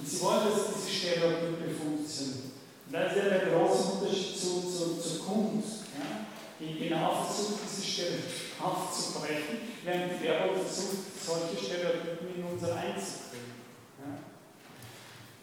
[0.00, 2.52] Und sie wollen, dass diese Stereotype funktionieren.
[2.86, 6.24] Und das ist ja der große Unterschied zu, zu, zur Kunst, ja?
[6.58, 13.60] die genau versucht, diese Stereotype aufzubrechen, während Werbung versucht, solche Stereotypen in unser einzubringen.
[13.98, 14.18] Ja?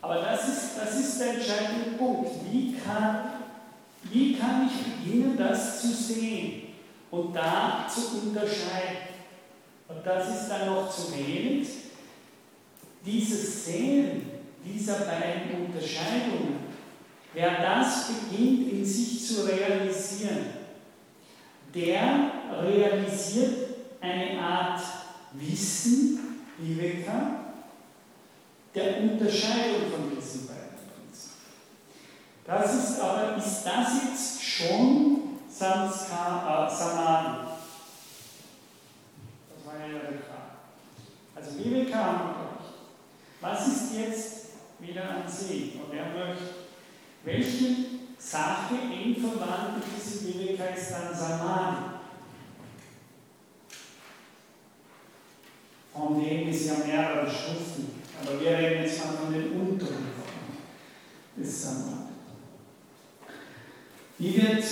[0.01, 2.31] Aber das ist, das ist der entscheidende Punkt.
[2.51, 3.43] Wie kann,
[4.11, 6.73] wie kann ich beginnen, das zu sehen
[7.11, 9.07] und da zu unterscheiden?
[9.87, 11.67] Und das ist dann noch zu wenig.
[13.05, 14.36] Dieses Sehen
[14.67, 16.57] dieser beiden Unterscheidungen,
[17.33, 20.47] wer das beginnt in sich zu realisieren,
[21.73, 22.31] der
[22.61, 24.81] realisiert eine Art
[25.33, 27.53] Wissen, Viveka,
[28.73, 31.43] der Unterscheidung von diesen beiden Prinzipien.
[32.45, 37.47] Das ist aber, ist das jetzt schon Samskara, äh, Samadhi?
[39.79, 40.57] eine Frage.
[41.35, 42.67] Also Viveka haben wir durch.
[43.41, 44.36] Was ist jetzt
[44.79, 45.73] wieder an See?
[45.83, 46.43] Und er möchte,
[47.23, 50.27] welchen Sache eng verwandt mit diesem
[50.57, 51.83] dann Samadhi.
[55.93, 58.01] Von dem ist ja mehrere Stufen.
[58.21, 60.57] Aber wir reden jetzt mal von den unteren Formen
[61.35, 62.13] des Samadhi.
[64.19, 64.63] Wie wird,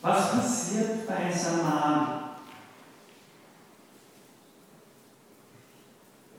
[0.00, 2.16] was passiert bei Samadhi?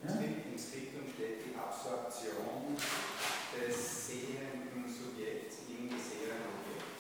[0.04, 2.76] Im Skriptum steht die Absorption
[3.54, 6.98] des sehenden Subjekts im gesehenen Objekt.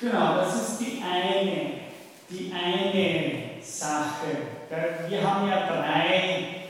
[0.00, 1.72] Genau, das ist die eine,
[2.30, 5.08] die eine Sache.
[5.08, 6.66] Wir haben ja drei,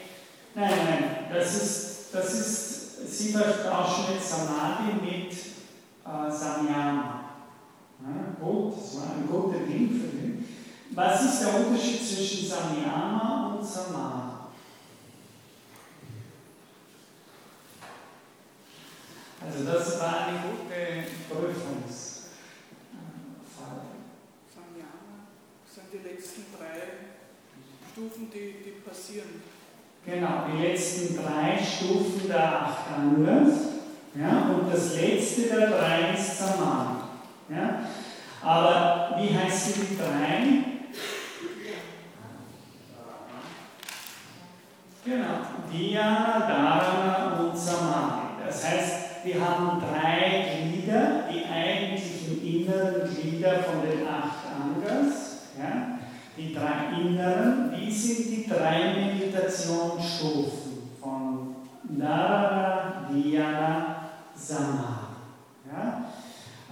[0.55, 2.71] nein, nein, das ist, das ist
[3.07, 7.21] Sie vertauschen jetzt Samadhi mit äh, Samyama.
[8.01, 10.49] Ja, gut, das war ein guter Ding für ihn.
[10.91, 14.31] Was ist der Unterschied zwischen Samyama und Samadhi?
[19.43, 22.31] Also das war eine gute Prüfungsfrage.
[24.55, 25.17] Samyama
[25.67, 26.83] sind die letzten drei
[27.91, 29.43] Stufen, die, die passieren.
[30.07, 33.55] Genau, die letzten drei Stufen der acht Angas.
[34.15, 37.03] Ja, und das letzte der drei ist Samadhi.
[37.49, 37.81] Ja,
[38.43, 40.65] aber wie heißen die drei?
[45.05, 45.41] Genau,
[45.73, 48.45] Dhyana, Dharana und Samadhi.
[48.47, 55.30] Das heißt, wir haben drei Glieder, die eigentlichen inneren Glieder von den acht Angas.
[56.41, 61.55] Die drei inneren, wie sind die drei Meditationsstufen von
[61.85, 63.97] Dharana, Dhyana,
[64.35, 65.17] Samadhi?
[65.71, 66.07] Ja?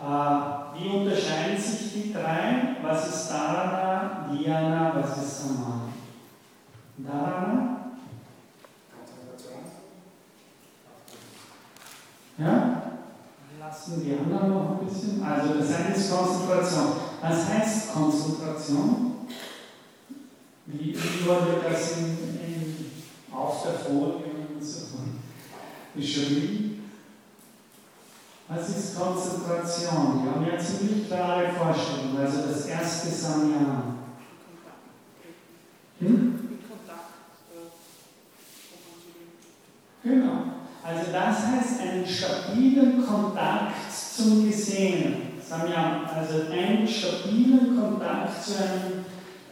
[0.01, 2.77] Äh, wie unterscheiden sich die drei?
[2.83, 5.93] Was ist Dharana, Dhyana, was ist Samadhi?
[6.97, 7.77] Dharana?
[12.39, 12.83] Ja?
[13.61, 15.23] Lassen die anderen noch ein bisschen.
[15.23, 16.87] Also das eine ist Konzentration.
[17.21, 19.18] Was heißt Konzentration?
[20.71, 22.05] Wie, wurde das in,
[22.45, 22.91] in,
[23.33, 24.23] auf der Folie
[24.61, 24.99] so
[25.95, 26.91] beschrieben?
[28.49, 30.25] Was ist Konzentration?
[30.25, 32.19] Wir haben ja ziemlich klare Vorstellungen.
[32.19, 33.95] Also das erste Samyama.
[36.01, 36.59] Hm?
[40.05, 40.43] Genau.
[40.83, 45.29] Also das heißt einen stabilen Kontakt zum Gesehenen.
[45.47, 49.05] Samyam, also einen stabilen Kontakt zu einem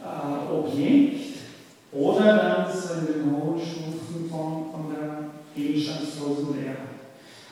[0.07, 1.37] äh, Objekt
[1.91, 2.67] oder dann
[2.99, 6.77] in den hohen Stufen von, von der gegenstandslosen Lehre.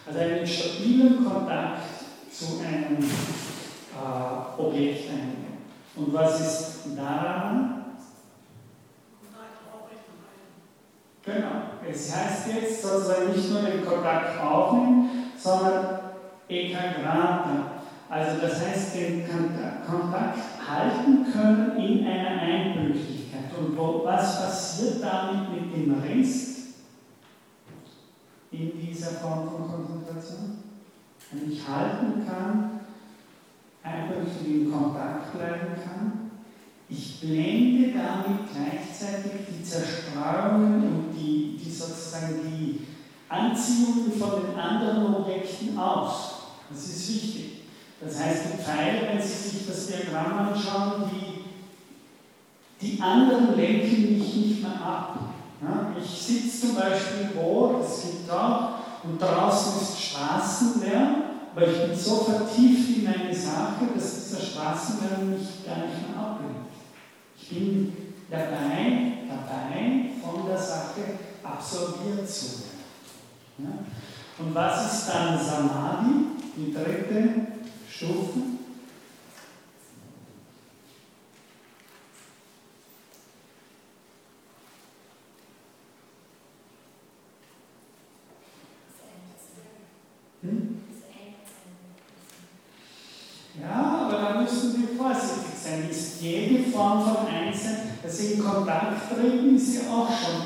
[0.06, 1.82] Also einen stabilen Kontakt
[2.32, 5.57] zu einem äh, Objekt einnehmen.
[5.95, 7.72] Und was ist daran?
[11.23, 11.48] Genau.
[11.90, 15.99] Es heißt jetzt sozusagen nicht nur den Kontakt aufnehmen, sondern
[16.48, 17.72] Ekagrata.
[18.07, 23.51] Also das heißt, den Kontakt halten können in einer Einbüchtigkeit.
[23.57, 26.57] Und wo, was passiert damit mit dem Rest
[28.51, 30.59] in dieser Form von Konzentration?
[31.31, 32.79] Wenn ich halten kann,
[33.83, 36.31] einbüchtig in Kontakt bleiben kann,
[36.87, 42.81] ich blende damit gleichzeitig die Zerstreuungen und die, die sozusagen die
[43.27, 46.35] Anziehungen von den anderen Objekten aus.
[46.69, 47.64] Das ist wichtig.
[48.01, 51.45] Das heißt, die Pfeile, wenn Sie sich das Diagramm anschauen, die,
[52.85, 55.19] die anderen lenken mich nicht mehr ab.
[55.61, 61.15] Ja, ich sitze zum Beispiel wo, das gibt auch, und draußen ist Straßenlärm,
[61.55, 66.19] aber ich bin so vertieft in meine Sache, dass dieser Straßenlärm mich gar nicht mehr
[66.19, 66.73] ablenkt.
[67.39, 67.93] Ich bin
[68.30, 71.01] dabei, dabei, von der Sache
[71.43, 72.76] absorbiert zu werden.
[73.59, 74.43] Ja?
[74.43, 76.26] Und was ist dann Samadhi,
[76.57, 77.55] die dritte
[77.95, 78.39] Stufe?
[90.41, 90.81] Hm?
[93.61, 95.89] Ja, aber da müssen wir vorsichtig sein.
[96.19, 100.45] Jede Form von Einssein, das in Kontakt treten, ist ja auch schon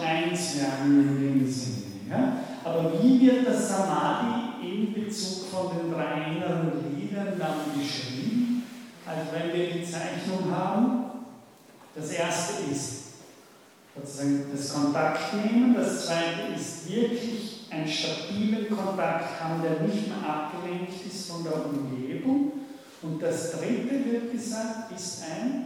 [1.47, 2.11] Sinne.
[2.11, 2.33] Ja?
[2.63, 6.88] Aber wie wird das Samadhi in Bezug von den drei inneren
[7.25, 8.63] Dann beschrieben?
[9.05, 11.25] Also wenn wir die Zeichnung haben,
[11.95, 12.99] das erste ist
[13.95, 21.05] sozusagen das Kontaktnehmen, das zweite ist wirklich einen stabilen Kontakt haben, der nicht mehr abgelenkt
[21.05, 22.51] ist von der Umgebung.
[23.01, 25.65] Und das dritte wird gesagt, ist ein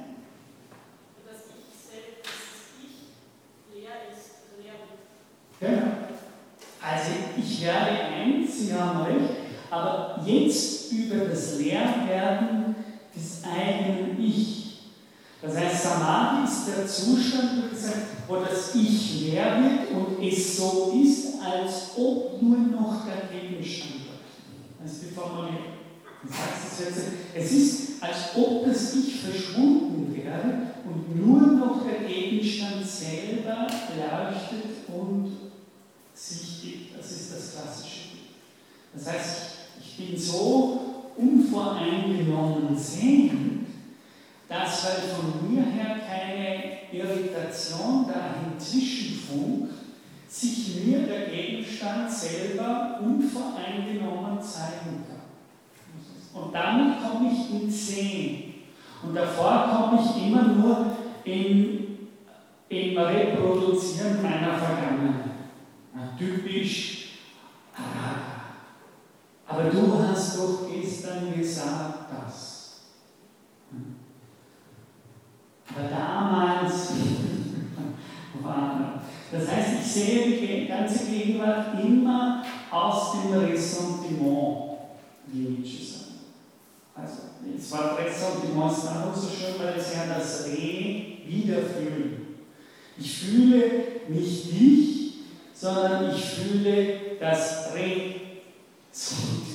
[1.25, 5.59] Das Ich selbst, das Ich leer ist, leer wird.
[5.59, 5.91] Genau.
[6.81, 9.43] Also ich werde eins, Sie haben recht,
[9.73, 12.75] aber jetzt über das Leerwerden
[13.15, 14.81] des eigenen Ich.
[15.41, 17.63] Das heißt, Samadhi ist der Zustand,
[18.27, 23.93] wo das Ich leer wird und es so ist, als ob nur noch der Gegenstand
[24.05, 24.83] wird.
[24.83, 25.57] Das ist die Formulierung.
[27.35, 33.67] Es ist, als ob das Ich verschwunden wäre und nur noch der Gegenstand selber
[33.97, 35.35] leuchtet und
[36.13, 36.97] sich gibt.
[36.97, 38.03] Das ist das klassische.
[38.95, 40.79] Das heißt, ich bin so
[41.17, 43.67] unvoreingenommen sehend,
[44.47, 49.73] dass weil von mir her keine Irritation dahin zwischenfunkt,
[50.27, 56.41] sich mir der Gegenstand selber unvoreingenommen zeigen kann.
[56.41, 58.53] Und damit komme ich in Sehen.
[59.03, 60.85] Und davor komme ich immer nur
[61.23, 62.09] in,
[62.69, 65.33] im Reproduzieren meiner Vergangenheit.
[66.17, 67.09] Typisch
[67.75, 68.32] Araga.
[69.53, 72.71] Aber du hast doch gestern gesagt das.
[75.69, 76.89] Aber damals
[78.41, 84.77] war das heißt, ich sehe die ganze Gegenwart immer aus dem Ressentiment,
[85.27, 86.03] wie Nietzsche sagt.
[86.95, 87.17] Also,
[87.55, 92.37] das Wort Ressentiment ist auch so schön, weil es ja das Re wiederfühlen.
[92.97, 93.71] Ich fühle
[94.09, 95.13] nicht dich,
[95.55, 97.63] sondern ich fühle das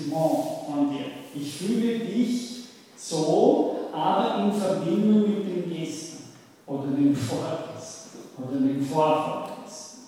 [0.09, 1.07] Ressentiment von dir.
[1.35, 2.65] Ich fühle dich
[2.97, 6.23] so, aber in Verbindung mit dem Gestern
[6.67, 9.99] oder dem Vorgestern oder dem Vorvorgestern.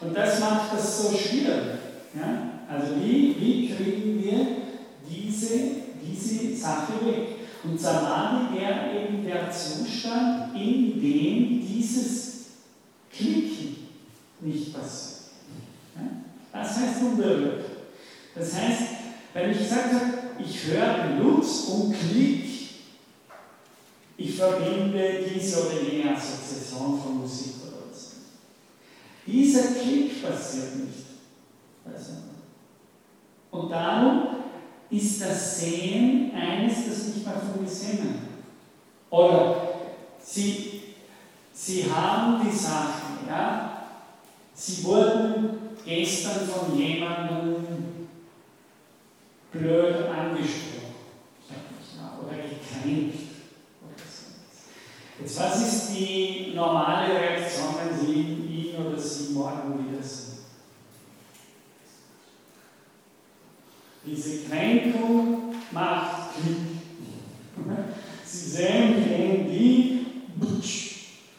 [0.00, 1.78] Und das macht das so schwierig.
[2.14, 2.50] Ja?
[2.68, 4.46] Also wie, wie kriegen wir
[5.08, 5.58] diese,
[6.02, 7.28] diese Sache weg?
[7.64, 12.46] Und Samadhi wäre eben der Zustand, in dem dieses
[13.12, 13.76] Klicken
[14.40, 15.20] nicht passiert.
[15.94, 16.02] Ja?
[16.52, 17.64] Das heißt unberührt.
[18.34, 19.01] Das heißt,
[19.32, 20.12] wenn ich gesagt habe,
[20.44, 22.44] ich höre Lutz und Klick,
[24.16, 27.52] ich verbinde diese oder jene Assoziation von Musik
[29.26, 31.06] dieser Klick passiert nicht.
[33.50, 34.22] Und darum
[34.90, 38.28] ist das Sehen eines, das nicht mehr von Sinnen.
[39.10, 39.68] Oder
[40.22, 40.80] sie,
[41.52, 43.84] sie haben die Sachen, ja,
[44.54, 47.61] sie wurden gestern von jemandem
[49.52, 50.94] blöd angesprochen
[52.20, 53.18] oder gekränkt.
[55.20, 60.38] Jetzt, was ist die normale Reaktion, wenn Sie ihn oder sie morgen wiedersehen.
[64.04, 66.56] Diese Kränkung macht Klick.
[68.24, 70.06] Sie sehen den, die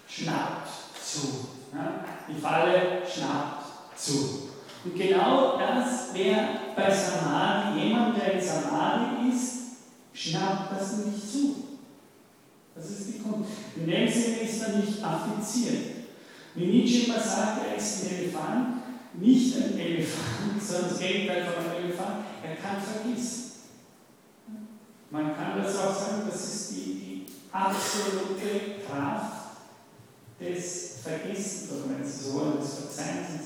[0.07, 0.69] schnappt
[1.03, 1.48] zu.
[2.30, 4.49] Die Falle schnappt zu.
[4.85, 7.72] Und genau das wäre bei Samadhi,
[10.14, 11.56] schnappt das nicht zu.
[12.76, 13.49] Das ist die Kunst.
[13.76, 15.84] In dem Sinne ist er nicht affiziert.
[16.56, 18.68] Wie Nietzsche immer sagt, er ist ein Elefant,
[19.14, 23.52] nicht ein Elefant, sondern das Gegenteil von einem Elefant, er kann vergessen.
[25.10, 29.57] Man kann das auch sagen, das ist die, die absolute Kraft
[30.40, 33.44] des Vergessens, oder wenn Sie so wollen, des Verzeihens.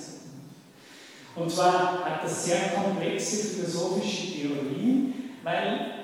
[1.35, 5.14] Und zwar hat das sehr komplexe philosophische Theorien,
[5.44, 5.98] weil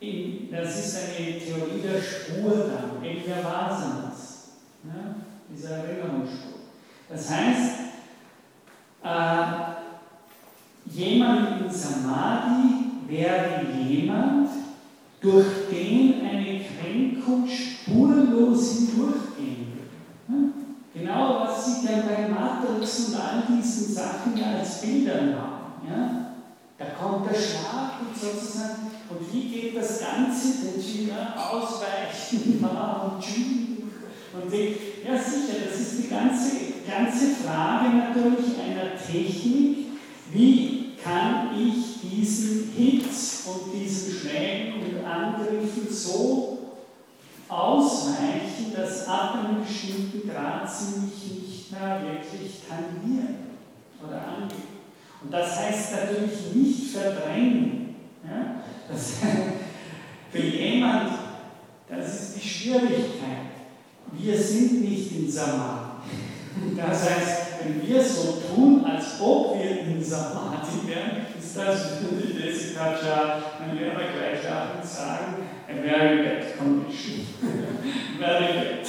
[0.00, 4.48] in, das ist eine Theorie der Spur dann, eben der Vasanas.
[4.84, 5.14] Ja?
[5.50, 6.58] dieser Erinnerungsspur.
[7.08, 7.80] Das heißt,
[9.02, 9.44] äh,
[10.90, 14.50] jemand in Samadhi wäre jemand,
[15.20, 19.72] durch den eine Kränkung spurlos hindurchgehen
[20.28, 20.52] würde.
[20.94, 25.88] Genau, was Sie dann bei Matrix und all diesen Sachen als Bilder haben.
[25.88, 26.32] Ja?
[26.78, 33.24] Da kommt der Schlag und sozusagen, und wie geht das Ganze, den China ausweichen, und
[34.30, 34.76] und die,
[35.06, 36.50] ja sicher, das ist die ganze,
[36.86, 39.86] ganze Frage natürlich einer Technik,
[40.32, 46.58] wie kann ich diesen Hits und diesen Schlägen und Angriffen so
[47.48, 53.36] ausweichen, dass ab einem bestimmten Grad sie mich nicht mehr wirklich tangieren
[54.06, 54.78] oder angehen.
[55.22, 57.96] Und das heißt natürlich nicht verdrängen.
[58.22, 58.62] Ja?
[58.90, 59.14] Das,
[60.32, 61.12] für jemand,
[61.88, 63.48] das ist die Schwierigkeit
[64.12, 65.98] wir sind nicht in Samadhi.
[66.76, 72.38] Das heißt, wenn wir so tun, als ob wir in Samadhi wären, ist das, wie
[72.38, 77.26] Jessica Cha, mein Lehrer gleich lachend sagen, a very bad condition.
[78.18, 78.88] very bad.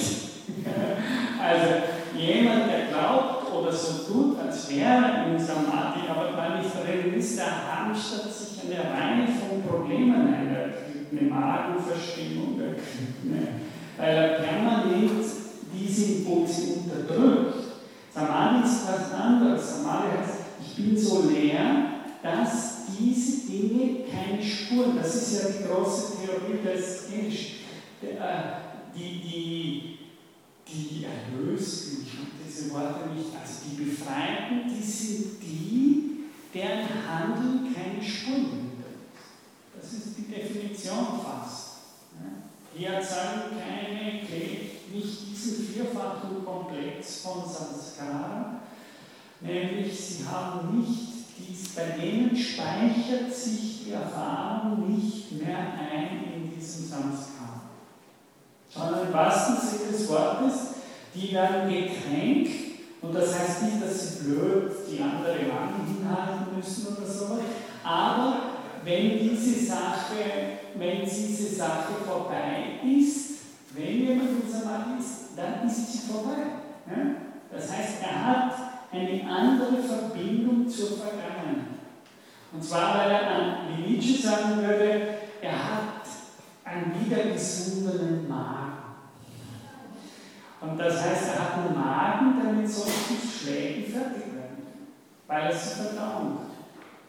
[1.40, 1.68] Also
[2.18, 7.38] jemand, der glaubt oder so tut, als wäre ein Samadhi, aber weil nicht drin ist,
[7.38, 8.30] der anstatt
[8.70, 10.74] eine Reihe von Problemen einleitet,
[11.10, 13.48] eine Magenverstimmung, eine,
[13.96, 15.24] weil er permanent
[15.72, 17.54] diese Impulse unterdrückt.
[18.12, 19.76] Samadhi ist was anderes.
[19.76, 21.90] Samadhi heißt, ich bin so leer,
[22.22, 27.60] dass diese Dinge keine Spuren, das ist ja die große Theorie des Englisch,
[28.02, 28.06] äh,
[28.94, 29.98] die, die,
[30.68, 36.09] die Erlösten, ich habe diese Worte nicht, also die Befreiten, die sind die,
[36.54, 39.20] deren Handeln keine Spuren hinterlässt.
[39.76, 41.70] Das ist die Definition fast.
[42.76, 44.00] Die erzeugen keine,
[44.92, 48.60] nicht diesen vierfachen Komplex von Sanskara,
[49.40, 56.54] nämlich sie haben nicht dies, bei denen speichert sich die Erfahrung nicht mehr ein in
[56.54, 57.62] diesem Samskara,
[58.68, 60.54] sondern im wahrsten Sinne des Wortes,
[61.14, 62.69] die werden gekränkt
[63.02, 67.38] und das heißt nicht, dass sie blöd die andere Wand hinhalten müssen oder so,
[67.82, 68.36] aber
[68.84, 73.30] wenn diese Sache, wenn diese Sache vorbei ist,
[73.74, 76.60] wenn jemand Samadhi ist, dann ist sie vorbei.
[77.52, 78.54] Das heißt, er hat
[78.92, 81.66] eine andere Verbindung zur Vergangenheit.
[82.52, 86.02] Und zwar, weil er an, wie Nietzsche sagen würde, er hat
[86.64, 88.69] einen wiedergesundenen Magen.
[90.60, 94.62] Und das heißt, er hat einen Magen, damit solche Schläge fertig werden,
[95.26, 96.50] weil er sie verdauen kann.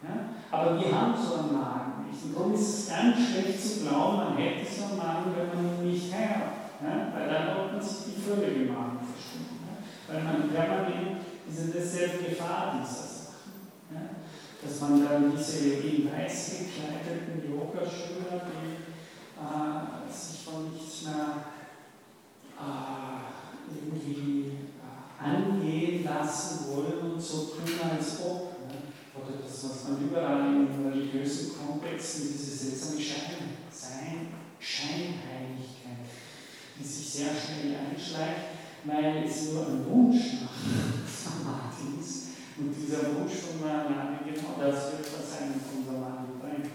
[0.04, 0.58] Ja?
[0.58, 2.24] Aber wir haben so einen Magen nicht.
[2.24, 5.84] Und darum ist es ganz schlecht zu glauben, man hätte so einen Magen, wenn man
[5.84, 6.64] ihn nicht hat.
[6.82, 7.12] Ja?
[7.14, 9.68] Weil dann hat man sich die Vögel im Magen verschwunden.
[9.68, 10.14] Ja?
[10.14, 13.52] Weil man permanent diese dasselbe Gefahr dieser Sachen.
[13.92, 14.16] Ja?
[14.64, 18.80] Dass man dann diese in weiß gekleideten Yogaschüler, die
[19.36, 21.52] äh, sich von nichts mehr
[22.58, 23.32] äh,
[23.74, 28.56] irgendwie äh, angehen lassen wollen und so tun, als ob.
[28.68, 28.80] Ne?
[29.14, 34.28] Oder das, was man überall in religiösen Kontexten, diese seltsame Schein, Sein,
[34.58, 36.08] Scheinheiligkeit,
[36.80, 38.56] die sich sehr schnell einschleicht,
[38.86, 40.56] weil es nur ein Wunsch nach
[41.04, 42.32] Samadhi ist.
[42.58, 46.72] Und dieser Wunsch von Samadhi, genau das wird, was einen von Samadhi bringt.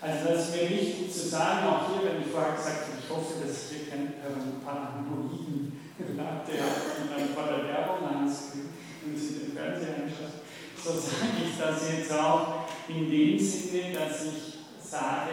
[0.00, 3.10] Also das ist mir wichtig zu sagen, auch hier, wenn ich vorher gesagt habe, ich
[3.10, 4.14] hoffe, dass hier kein
[4.62, 5.72] paranoiden
[6.16, 8.70] Latte hat und dann vor der Werbung anskriegt
[9.04, 10.46] und sie den Fernseher anschaut.
[10.78, 15.32] So sage ich das jetzt auch in dem Sinne, dass ich sage,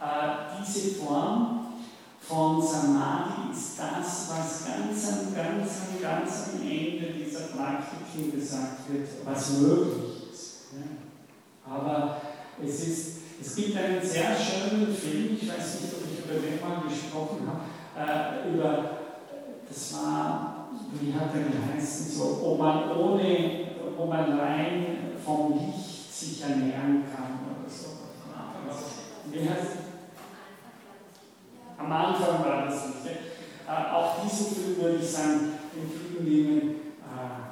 [0.00, 1.66] äh, diese Form
[2.20, 8.90] von Samadhi ist das, was ganz am, ganz am, ganz am Ende dieser Praktik gesagt
[8.90, 10.56] wird, was möglich ist.
[10.72, 11.72] Ja.
[11.72, 12.20] Aber
[12.62, 16.60] es ist es gibt einen sehr schönen Film, ich weiß nicht, ob ich über den
[16.60, 18.90] mal gesprochen habe, äh, über,
[19.68, 23.66] das war, wie hat er geheißen, so, ob man ohne,
[23.98, 28.06] ob man rein vom Licht sich ernähren kann oder so.
[31.78, 33.06] Am Anfang war das nicht.
[33.68, 36.74] Äh, auch diesen Film würde ich sagen, den Film nehmen.
[37.02, 37.42] Äh,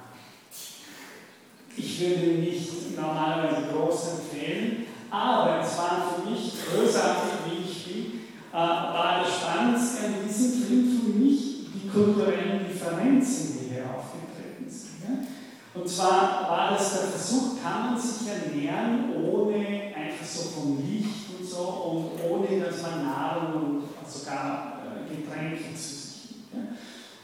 [1.77, 8.21] ich würde nicht normalerweise groß empfehlen, aber es war für mich großartig, wie ich bin,
[8.53, 14.71] äh, war das Spannendste an diesem Film für mich die kulturellen Differenzen, die hier aufgetreten
[14.71, 15.03] sind.
[15.03, 15.27] Ja?
[15.75, 21.31] Und zwar war das der Versuch, kann man sich ernähren ohne einfach so vom Licht
[21.37, 26.37] und so und ohne, dass man Nahrung und sogar äh, Getränke zu sich.
[26.53, 26.61] Ja?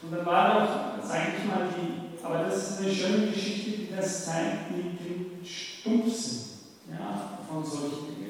[0.03, 3.95] Und dann war doch, sage ich mal, die, aber das ist eine schöne Geschichte, die
[3.95, 6.39] das zeigt mit dem Stumpfsinn
[6.89, 8.20] ja, von solchen Dingen.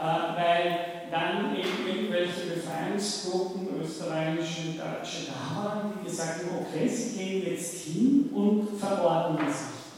[0.00, 0.78] Äh, weil
[1.10, 7.84] dann eben irgendwelche Befreiungsgruppen, österreichische, deutsche, da waren, die gesagt haben, okay, sie gehen jetzt
[7.84, 9.56] hin und verordnen sich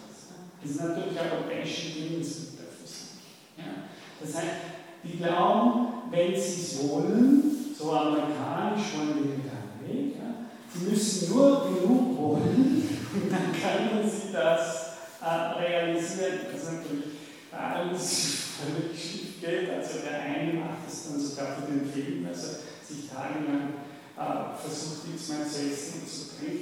[0.09, 0.31] das.
[0.61, 3.59] Das ist natürlich europäische Lebensmittel für sie.
[3.59, 3.85] Ja.
[4.21, 4.57] Das heißt,
[5.05, 11.33] die glauben, wenn sie es wollen, so amerikanisch wollen wir den Weg, ja, sie müssen
[11.33, 16.41] nur genug wollen und dann können sie das äh, realisieren.
[16.53, 17.12] Das ist natürlich
[17.53, 19.71] alles völlig schief geht.
[19.71, 23.83] Also der eine macht es dann sogar für den Film, also sich tagelang
[24.17, 25.73] äh, versucht nichts mehr zu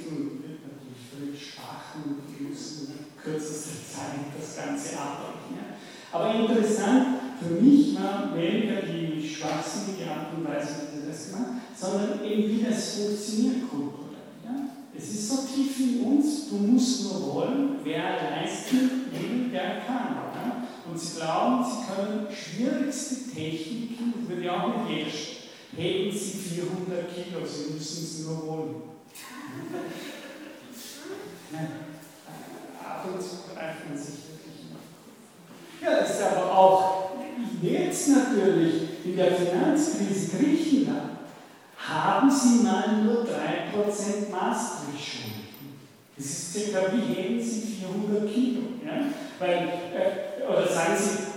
[0.09, 5.57] und wird natürlich völlig schwach und muss in kürzester Zeit das Ganze abbrechen.
[5.57, 5.75] Ja.
[6.11, 12.23] Aber interessant für mich war weniger die schwachsinnige Art und Weise, wie das gemacht sondern
[12.23, 14.37] eben wie das funktioniert kulturell.
[14.45, 14.51] Ja.
[14.95, 20.30] Es ist so tief in uns, du musst nur wollen, wer leisten will, der kann
[20.89, 25.31] und sie glauben, sie können schwierigste Techniken, das würde ich auch nicht jeder
[25.77, 28.75] heben sie 400 Kilo, sie müssen es nur holen.
[32.83, 35.87] Ab und zu greift man sich wirklich nach.
[35.87, 37.11] Ja, das ist aber auch
[37.61, 41.11] jetzt natürlich in der Finanzkrise Griechenland
[41.77, 45.41] haben sie mal nur 3% Maastricht-Schulden.
[46.15, 48.61] Das ist circa, wie heben sie 400 Kilo?
[48.85, 49.05] Ja?
[49.39, 49.57] Weil
[49.95, 51.31] äh, oder sagen sie,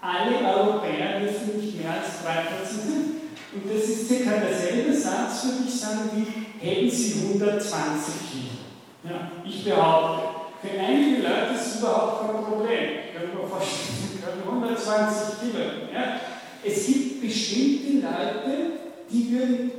[0.00, 3.20] alle Europäer dürfen nicht mehr als 3% sind.
[3.52, 6.26] Und das ist circa derselbe Satz, würde ich sagen, wie
[6.64, 8.60] heben sie 120 Kilo.
[9.04, 9.30] Ja?
[9.44, 12.88] Ich behaupte, für einige Leute ist es überhaupt kein Problem.
[13.12, 15.64] Können wir vorstellen, können 120 Kilo.
[15.92, 16.20] Ja?
[16.64, 18.70] Es gibt bestimmte Leute,
[19.10, 19.70] die würden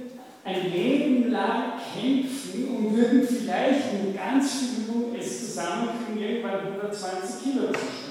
[0.44, 7.44] ein Leben lang kämpfen und würden vielleicht mit ganz viel Übung es zusammenkriegen, irgendwann 120
[7.44, 8.11] Kilo zu schwimmen.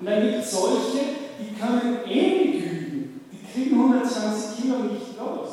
[0.00, 0.98] Und dann gibt es solche,
[1.38, 5.50] die können ewig üben, die kriegen 120 Kilo nicht los.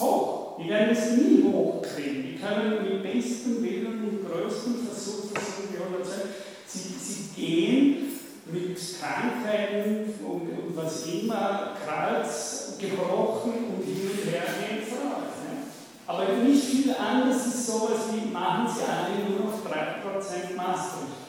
[0.00, 0.58] Hoch.
[0.58, 2.22] Die werden es nie hochkriegen.
[2.22, 6.30] Die können mit bestem Willen und größtem Versuch versuchen, die 120
[6.66, 7.96] sie, sie gehen
[8.46, 15.34] mit Krankheiten und, und was immer, Kreuz gebrochen und hin und her gehen voraus.
[15.44, 15.64] Ne?
[16.06, 21.23] Aber nicht viel anders ist sowas wie, machen sie alle nur noch 3% Maastricht.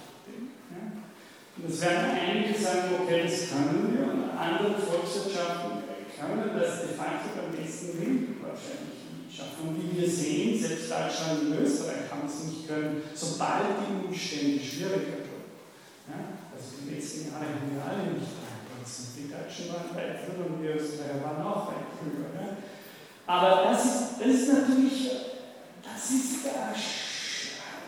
[1.68, 5.82] Es werden einige sagen, okay, das können wir, und andere Volkswirtschaften
[6.14, 8.96] können das de facto am besten hin wahrscheinlich
[9.28, 9.70] schaffen.
[9.70, 14.60] Und wie wir sehen, selbst Deutschland und Österreich haben es nicht können, sobald die Umstände
[14.64, 15.52] schwieriger wurden.
[16.08, 16.40] Ja?
[16.54, 19.18] Also die letzten Jahre haben wir alle nicht 3%.
[19.18, 22.30] Die Deutschen waren weit früher und die Österreicher waren auch weit früher.
[22.32, 22.62] Ja?
[23.28, 25.12] Aber das ist, das ist natürlich,
[25.82, 26.46] das ist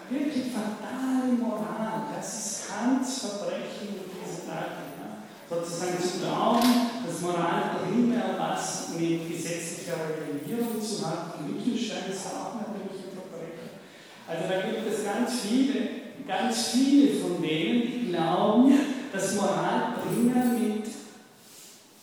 [0.10, 2.10] wirklich fatale Moral.
[2.16, 5.00] Das ist Kants Verbrechen in diesen Leuten.
[5.00, 5.24] Ja?
[5.48, 6.68] Sozusagen zu glauben,
[7.08, 11.40] dass Moral primär was mit gesetzlicher Regulierung zu hat.
[11.48, 13.80] Wittgenstein ist auch natürlich ein Verbrecher.
[14.28, 18.74] Also da gibt es ganz viele ganz viele von denen, die glauben,
[19.14, 20.86] dass Moral primär mit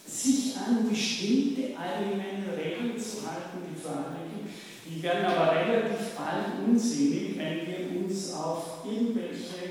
[0.06, 4.54] sich an bestimmte allgemeine Regeln zu halten, die gibt.
[4.86, 9.63] Die werden aber relativ bald unsinnig, wenn wir uns auf irgendwelche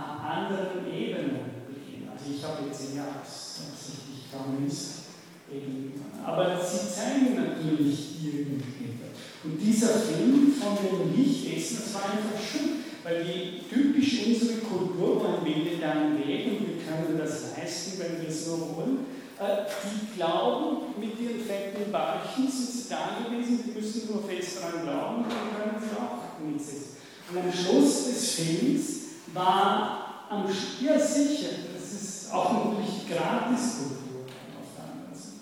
[0.00, 2.08] anderen Ebenen begeben.
[2.10, 5.10] Also ich habe jetzt ja absichtlich Kommunist
[5.52, 5.94] eben,
[6.24, 9.18] aber sie zeigen natürlich irgendetwas.
[9.42, 15.22] Und dieser Film von dem Lichtessen, das war einfach schön weil die typisch unsere Kultur,
[15.22, 18.98] man wählt einen Weg und wir können das leisten, wenn wir es nur wollen,
[19.40, 24.58] äh, die glauben, mit ihren fetten Bärchen sind sie da gewesen, die müssen nur fest
[24.58, 27.00] daran glauben dann können sie auch mitsetzen.
[27.30, 28.99] Und am Schluss des Films
[29.34, 34.24] war am ja sicher, das ist auch natürlich Gratiskultur
[34.60, 35.40] auf der anderen Seite.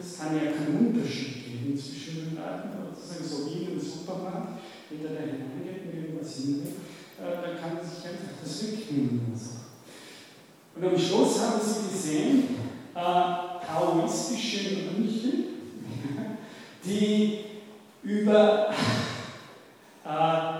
[0.00, 5.06] Es kann ja keinen Unterschied geben zwischen den Leuten, sozusagen so wie im Supermarkt wenn
[5.06, 6.68] er da hineingeht und irgendwas hinnimmt,
[7.18, 9.32] äh, dann kann sich einfach das wegnehmen.
[10.74, 12.44] Und am Schluss haben Sie gesehen,
[12.94, 15.32] äh, taoistische Mönche,
[16.84, 17.38] die
[18.02, 18.68] über
[20.04, 20.51] äh,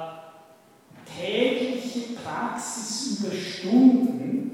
[2.32, 4.50] Praxis über Stunden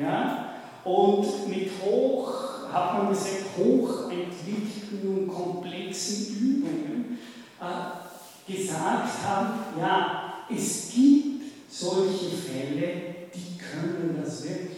[0.00, 0.50] ja,
[0.84, 2.32] und mit hoch,
[2.72, 7.18] hat man gesagt, hochentwickelten und komplexen Übungen
[7.60, 12.88] äh, gesagt haben, ja, es gibt solche Fälle,
[13.34, 14.76] die können das wirklich.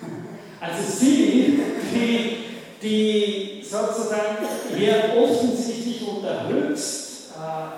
[0.60, 1.60] Also sie,
[1.94, 2.36] die,
[2.82, 4.38] die sozusagen
[4.76, 7.77] hier offensichtlich unter höchst äh,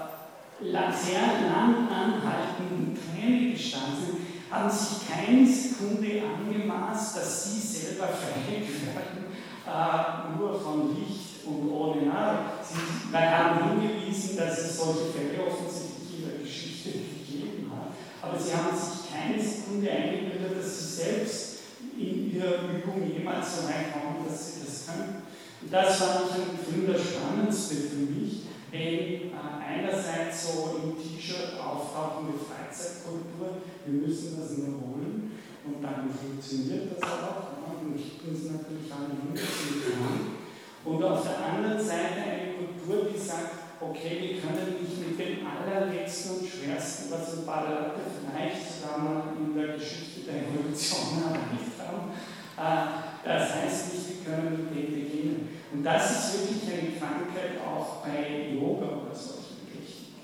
[0.62, 4.20] sehr lang anhaltenden Tränen gestanden
[4.50, 9.26] haben sich keine Sekunde angemaßt, dass sie selber verhängt werden,
[9.64, 12.46] äh, nur von Licht und ohne Nahrung.
[12.62, 18.52] Sie haben hingewiesen, dass es solche Fälle offensichtlich in der Geschichte gegeben hat, aber sie
[18.52, 21.58] haben sich keine Sekunde eingebildet, dass sie selbst
[21.96, 25.22] in ihrer Übung jemals so weit kommen, dass sie das können.
[25.62, 30.96] Und das fand ich ein Film das Spannendste für mich, denn äh, einerseits so im
[30.96, 35.32] T-Shirt auftauchende Freizeitkultur, wir müssen das nur wollen
[35.64, 37.60] und dann funktioniert das auch.
[37.70, 40.40] Und bin es natürlich alle hin,
[40.82, 45.46] und auf der anderen Seite eine Kultur, die sagt, okay, wir können nicht mit dem
[45.46, 51.76] allerletzten und schwersten, was ein paar Leute vielleicht sogar in der Geschichte der Evolution erreicht
[51.80, 52.12] haben.
[52.56, 55.59] Äh, das heißt nicht, wir können mit dem beginnen.
[55.72, 60.18] Und das ist wirklich eine Krankheit auch bei Yoga oder solchen Techniken.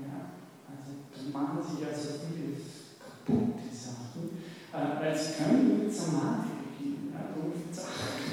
[0.00, 0.32] Ja?
[0.68, 2.56] Also da machen sich ja so viele
[2.96, 4.40] kaputte Sachen,
[4.72, 7.12] äh, weil sie können mit Samadhi beginnen.
[7.12, 7.28] Ja?
[7.34, 8.26] Dumme Sachen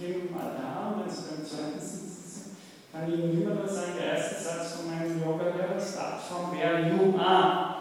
[0.00, 2.56] irgendwann da und Sie beim zweiten sitzen,
[2.92, 7.18] kann ich Ihnen immer sagen, der erste Satz von meinem Yoga-Lehrer start from where you
[7.18, 7.76] are.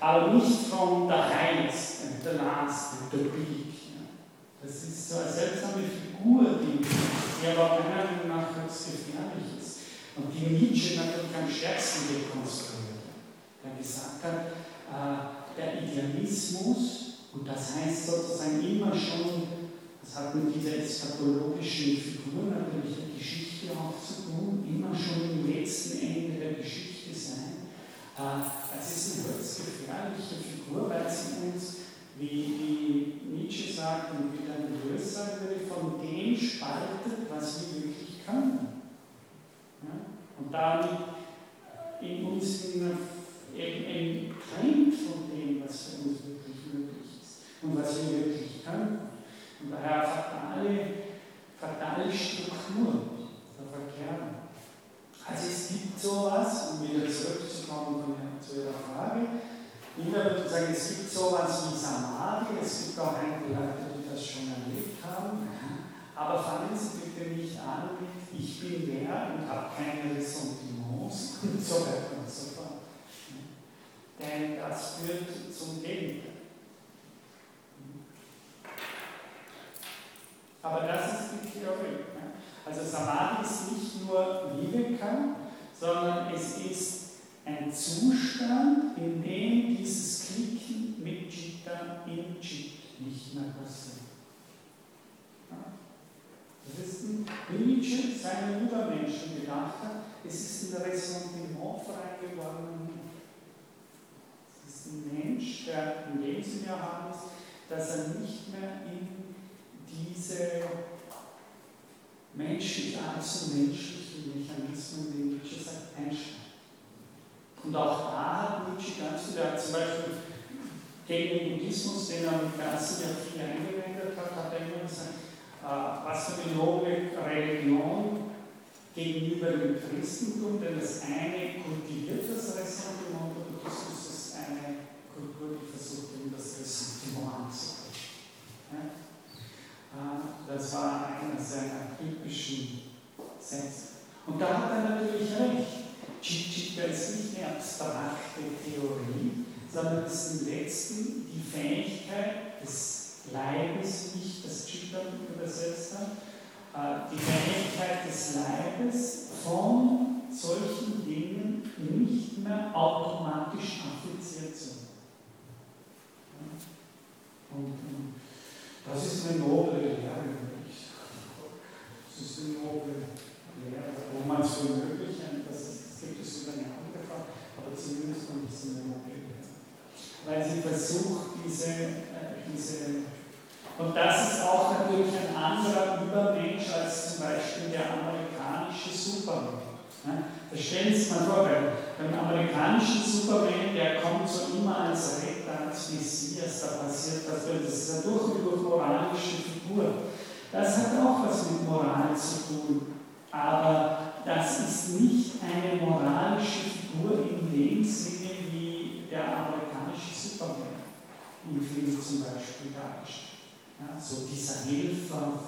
[0.00, 3.66] Aber nicht from the highest and the last and the peak.
[4.62, 9.76] Das ist so eine seltsame Figur, die, die aber meiner Meinung nach ganz gefährlich ist.
[10.16, 13.08] Und die Nietzsche natürlich am stärksten dekonstruiert
[13.64, 14.52] Der gesagt hat,
[14.90, 19.70] äh, der Idealismus, und das heißt sozusagen immer schon,
[20.02, 25.52] das hat mit dieser eskatologischen Figur natürlich der Geschichte auch zu tun, immer schon im
[25.52, 27.70] letzten Ende der Geschichte sein.
[28.16, 28.44] Äh,
[28.76, 31.76] das ist eine ganz gefährliche Figur, weil sie uns
[32.18, 32.69] wie, wie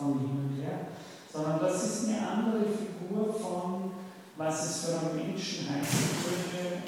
[0.02, 0.86] von hin her,
[1.32, 3.92] sondern das ist eine andere Figur von,
[4.36, 6.82] was es für einen Menschen heißen würde,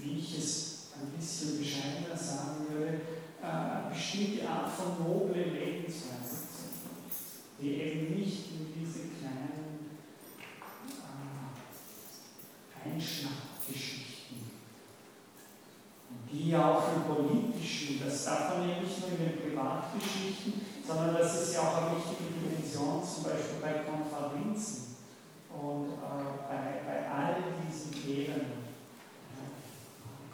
[0.00, 3.00] wie ich es ein bisschen bescheidener sagen würde,
[3.42, 6.42] äh, eine bestimmte Art von noble Lebensweise,
[7.60, 9.62] die eben nicht in diese kleinen
[12.84, 14.50] Einschnappgeschichten.
[16.10, 20.60] Und die ja auch im Politischen, das darf man ja nicht nur in den Privatgeschichten,
[20.86, 22.31] sondern das ist ja auch eine wichtige
[22.82, 24.96] Dimension, zum Beispiel bei Konferenzen
[25.50, 27.92] und äh, bei, bei all diesen.
[28.02, 28.34] Ja,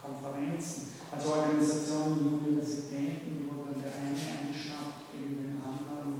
[0.01, 6.17] Konferenzen, also Organisationen, Universitäten, wo dann der eine einschnappt gegen den anderen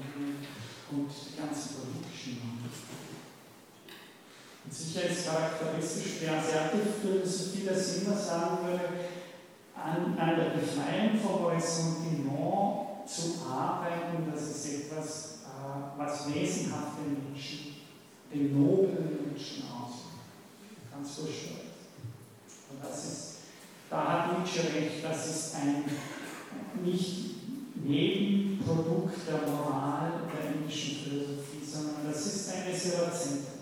[0.92, 2.60] und die ganzen politischen.
[4.64, 8.90] Und sicher ist charakteristisch der asiatische Philosophie, dass sie immer sagen würde,
[9.74, 15.29] an, an der Befreiung vom Ressentiment zu arbeiten, das ist etwas,
[15.98, 17.76] was wesenhaft den Menschen,
[18.34, 20.20] den noblen Menschen ausmacht.
[20.92, 21.62] Ganz furchtbar.
[22.72, 23.36] Und das ist,
[23.90, 25.84] da hat Nietzsche recht, das ist ein
[26.84, 27.30] nicht
[27.76, 33.60] Nebenprodukt der Moral der indischen Philosophie, sondern das ist eine Serazente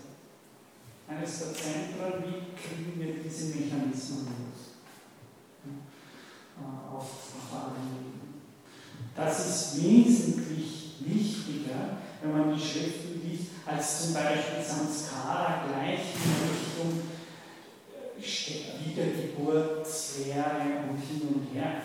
[1.08, 4.76] eines der Zentren, wie kriegen wir diese Mechanismen los?
[6.92, 8.20] Auf, auf allen
[9.16, 11.58] Das ist wesentlich wichtig
[12.48, 17.00] man Schriften liest, als zum Beispiel Samskara gleich in Richtung
[18.18, 21.82] äh, Wiedergeburt, Sphäre und hin und her.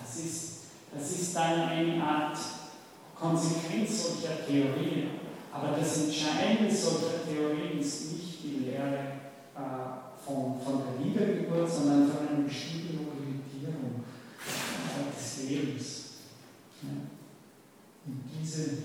[0.00, 0.52] Das ist,
[0.92, 2.38] das ist dann eine Art
[3.14, 5.10] Konsequenz solcher Theorien.
[5.52, 8.98] Aber das Entscheidende solcher Theorien ist nicht die Lehre
[9.56, 14.04] äh, von, von der Wiedergeburt, sondern von einer bestimmten Orientierung
[14.40, 15.97] äh, des Lebens.
[18.08, 18.78] Und diese,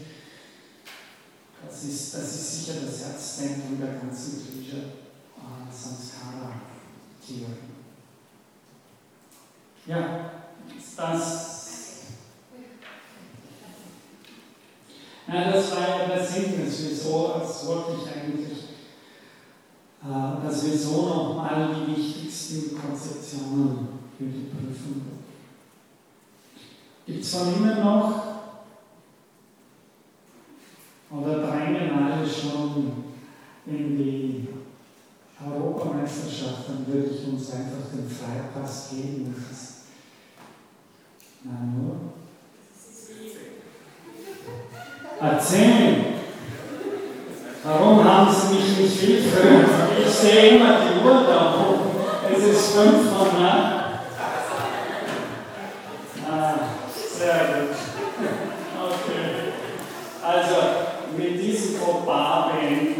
[1.65, 7.71] das ist, das ist sicher das Herzzentrum der ganzen Krishna äh, Samskara-Theorie.
[9.85, 10.31] Ja,
[10.67, 10.97] das
[15.25, 16.05] Ja, das war ja
[16.83, 18.57] wir so, das wollte ich eigentlich,
[20.03, 23.87] äh, dass wir so nochmal die wichtigsten Konzeptionen
[24.17, 25.13] für die Prüfung
[27.05, 28.32] Gibt es von Ihnen noch?
[31.15, 33.05] Oder drängen alle schon
[33.67, 34.47] in die
[35.45, 36.69] Europameisterschaft?
[36.69, 39.35] Dann würde ich uns einfach den Freipass geben.
[41.43, 42.13] Nein, nur.
[45.21, 46.05] Erzählen.
[47.63, 49.65] Warum haben Sie mich nicht viel früher?
[50.05, 51.91] Ich sehe immer die Uhr da oben.
[52.35, 53.83] Es ist fünf von nach.
[56.29, 56.55] Ah,
[57.17, 57.75] sehr gut.
[58.83, 59.53] Okay.
[60.21, 60.82] Also,
[61.83, 62.92] mit diesem Fauxpas beenden